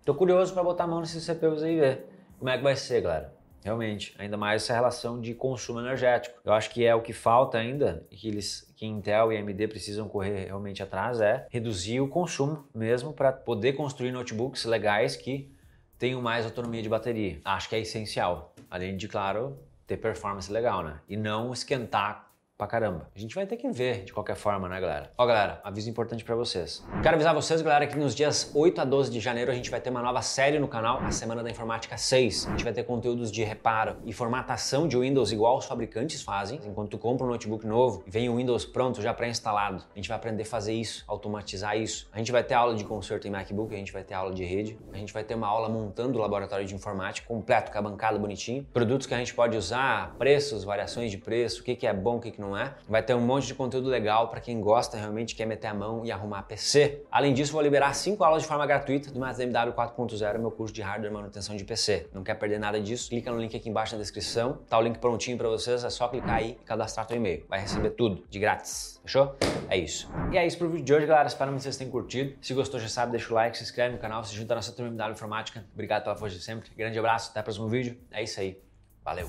Tô 0.04 0.14
curioso 0.14 0.52
para 0.52 0.62
botar 0.62 0.84
a 0.84 0.86
mão 0.86 1.00
nesses 1.00 1.24
CPUs 1.24 1.62
aí 1.62 1.76
e 1.76 1.80
ver 1.80 2.06
como 2.38 2.50
é 2.50 2.56
que 2.56 2.62
vai 2.62 2.76
ser, 2.76 3.00
galera. 3.00 3.32
Realmente, 3.62 4.14
ainda 4.18 4.36
mais 4.36 4.62
essa 4.62 4.74
relação 4.74 5.18
de 5.18 5.32
consumo 5.32 5.80
energético. 5.80 6.38
Eu 6.44 6.52
acho 6.52 6.68
que 6.68 6.84
é 6.84 6.94
o 6.94 7.00
que 7.00 7.14
falta 7.14 7.56
ainda 7.56 8.06
e 8.10 8.16
que 8.16 8.28
eles, 8.28 8.70
que 8.76 8.84
Intel 8.84 9.32
e 9.32 9.38
AMD 9.38 9.68
precisam 9.68 10.06
correr 10.06 10.44
realmente 10.44 10.82
atrás 10.82 11.20
é 11.20 11.46
reduzir 11.50 12.00
o 12.00 12.08
consumo 12.08 12.68
mesmo 12.74 13.14
para 13.14 13.32
poder 13.32 13.72
construir 13.72 14.12
notebooks 14.12 14.66
legais 14.66 15.16
que 15.16 15.50
tenham 15.98 16.20
mais 16.20 16.44
autonomia 16.44 16.82
de 16.82 16.88
bateria. 16.90 17.40
Acho 17.42 17.70
que 17.70 17.76
é 17.76 17.80
essencial. 17.80 18.54
Além 18.70 18.96
de, 18.96 19.08
claro, 19.08 19.58
ter 19.86 19.96
performance 19.96 20.52
legal, 20.52 20.82
né? 20.82 21.00
E 21.08 21.16
não 21.16 21.50
esquentar 21.50 22.23
pra 22.56 22.68
caramba. 22.68 23.10
A 23.14 23.18
gente 23.18 23.34
vai 23.34 23.46
ter 23.46 23.56
que 23.56 23.68
ver 23.68 24.04
de 24.04 24.12
qualquer 24.12 24.36
forma, 24.36 24.68
né, 24.68 24.80
galera? 24.80 25.10
Ó, 25.18 25.26
galera, 25.26 25.60
aviso 25.64 25.90
importante 25.90 26.24
para 26.24 26.36
vocês. 26.36 26.84
Quero 27.02 27.16
avisar 27.16 27.34
vocês, 27.34 27.60
galera, 27.60 27.86
que 27.86 27.98
nos 27.98 28.14
dias 28.14 28.50
8 28.54 28.80
a 28.80 28.84
12 28.84 29.10
de 29.10 29.18
janeiro 29.18 29.50
a 29.50 29.54
gente 29.54 29.70
vai 29.70 29.80
ter 29.80 29.90
uma 29.90 30.00
nova 30.00 30.22
série 30.22 30.58
no 30.58 30.68
canal, 30.68 31.00
a 31.00 31.10
Semana 31.10 31.42
da 31.42 31.50
Informática 31.50 31.96
6. 31.96 32.46
A 32.46 32.50
gente 32.50 32.62
vai 32.62 32.72
ter 32.72 32.84
conteúdos 32.84 33.32
de 33.32 33.42
reparo 33.42 33.96
e 34.04 34.12
formatação 34.12 34.86
de 34.86 34.96
Windows 34.96 35.32
igual 35.32 35.58
os 35.58 35.66
fabricantes 35.66 36.22
fazem. 36.22 36.60
Enquanto 36.64 36.90
tu 36.90 36.98
compra 36.98 37.26
um 37.26 37.30
notebook 37.30 37.66
novo, 37.66 38.04
vem 38.06 38.28
o 38.28 38.36
Windows 38.36 38.64
pronto, 38.64 39.02
já 39.02 39.12
pré-instalado. 39.12 39.82
A 39.92 39.96
gente 39.96 40.08
vai 40.08 40.16
aprender 40.16 40.44
a 40.44 40.46
fazer 40.46 40.74
isso, 40.74 41.04
automatizar 41.08 41.76
isso. 41.76 42.08
A 42.12 42.18
gente 42.18 42.30
vai 42.30 42.44
ter 42.44 42.54
aula 42.54 42.76
de 42.76 42.84
conserto 42.84 43.26
em 43.26 43.30
MacBook, 43.30 43.74
a 43.74 43.78
gente 43.78 43.92
vai 43.92 44.04
ter 44.04 44.14
aula 44.14 44.32
de 44.32 44.44
rede, 44.44 44.78
a 44.92 44.96
gente 44.96 45.12
vai 45.12 45.24
ter 45.24 45.34
uma 45.34 45.48
aula 45.48 45.68
montando 45.68 46.18
o 46.18 46.20
laboratório 46.20 46.64
de 46.64 46.74
informática 46.74 47.26
completo, 47.26 47.72
com 47.72 47.78
a 47.78 47.82
bancada 47.82 48.16
bonitinho. 48.16 48.64
Produtos 48.72 49.08
que 49.08 49.14
a 49.14 49.18
gente 49.18 49.34
pode 49.34 49.56
usar, 49.56 50.14
preços, 50.16 50.62
variações 50.62 51.10
de 51.10 51.18
preço, 51.18 51.62
o 51.62 51.64
que, 51.64 51.74
que 51.74 51.86
é 51.86 51.92
bom, 51.92 52.18
o 52.18 52.20
que, 52.20 52.30
que 52.30 52.40
não 52.40 52.43
é. 52.56 52.74
Vai 52.88 53.02
ter 53.02 53.14
um 53.14 53.20
monte 53.20 53.46
de 53.46 53.54
conteúdo 53.54 53.88
legal 53.88 54.28
para 54.28 54.40
quem 54.40 54.60
gosta 54.60 54.96
realmente, 54.96 55.34
quer 55.34 55.46
meter 55.46 55.68
a 55.68 55.74
mão 55.74 56.04
e 56.04 56.10
arrumar 56.10 56.42
PC. 56.42 57.04
Além 57.10 57.32
disso, 57.32 57.52
vou 57.52 57.62
liberar 57.62 57.94
5 57.94 58.22
aulas 58.22 58.42
de 58.42 58.48
forma 58.48 58.66
gratuita 58.66 59.10
do 59.10 59.24
MW 59.24 59.72
4.0, 59.72 60.38
meu 60.38 60.50
curso 60.50 60.74
de 60.74 60.82
hardware 60.82 61.10
e 61.10 61.14
manutenção 61.14 61.56
de 61.56 61.64
PC. 61.64 62.08
Não 62.12 62.24
quer 62.24 62.34
perder 62.34 62.58
nada 62.58 62.80
disso? 62.80 63.08
Clica 63.08 63.30
no 63.30 63.38
link 63.38 63.56
aqui 63.56 63.68
embaixo 63.68 63.94
na 63.94 64.00
descrição, 64.00 64.58
tá 64.68 64.78
o 64.78 64.82
link 64.82 64.98
prontinho 64.98 65.38
para 65.38 65.48
vocês, 65.48 65.84
é 65.84 65.90
só 65.90 66.08
clicar 66.08 66.34
aí 66.34 66.58
e 66.60 66.64
cadastrar 66.64 67.06
teu 67.06 67.16
e-mail. 67.16 67.44
Vai 67.48 67.60
receber 67.60 67.90
tudo 67.90 68.24
de 68.28 68.38
grátis, 68.38 69.00
fechou? 69.02 69.36
É 69.68 69.76
isso. 69.76 70.10
E 70.32 70.36
é 70.36 70.46
isso 70.46 70.58
pro 70.58 70.68
vídeo 70.68 70.84
de 70.84 70.94
hoje, 70.94 71.06
galera. 71.06 71.28
Espero 71.28 71.52
que 71.52 71.62
vocês 71.62 71.76
tenham 71.76 71.90
curtido. 71.90 72.34
Se 72.40 72.52
gostou, 72.54 72.78
já 72.80 72.88
sabe, 72.88 73.12
deixa 73.12 73.30
o 73.30 73.34
like, 73.34 73.56
se 73.56 73.62
inscreve 73.62 73.94
no 73.94 74.00
canal, 74.00 74.22
se 74.24 74.34
junta 74.34 74.54
à 74.54 74.56
nossa 74.56 74.72
turma 74.72 74.90
MW 74.90 75.12
Informática. 75.12 75.64
Obrigado 75.72 76.02
pela 76.02 76.16
força 76.16 76.36
de 76.36 76.42
sempre. 76.42 76.70
Grande 76.76 76.98
abraço, 76.98 77.30
até 77.30 77.40
o 77.40 77.42
próximo 77.44 77.68
vídeo. 77.68 77.96
É 78.10 78.22
isso 78.22 78.40
aí. 78.40 78.60
Valeu! 79.04 79.26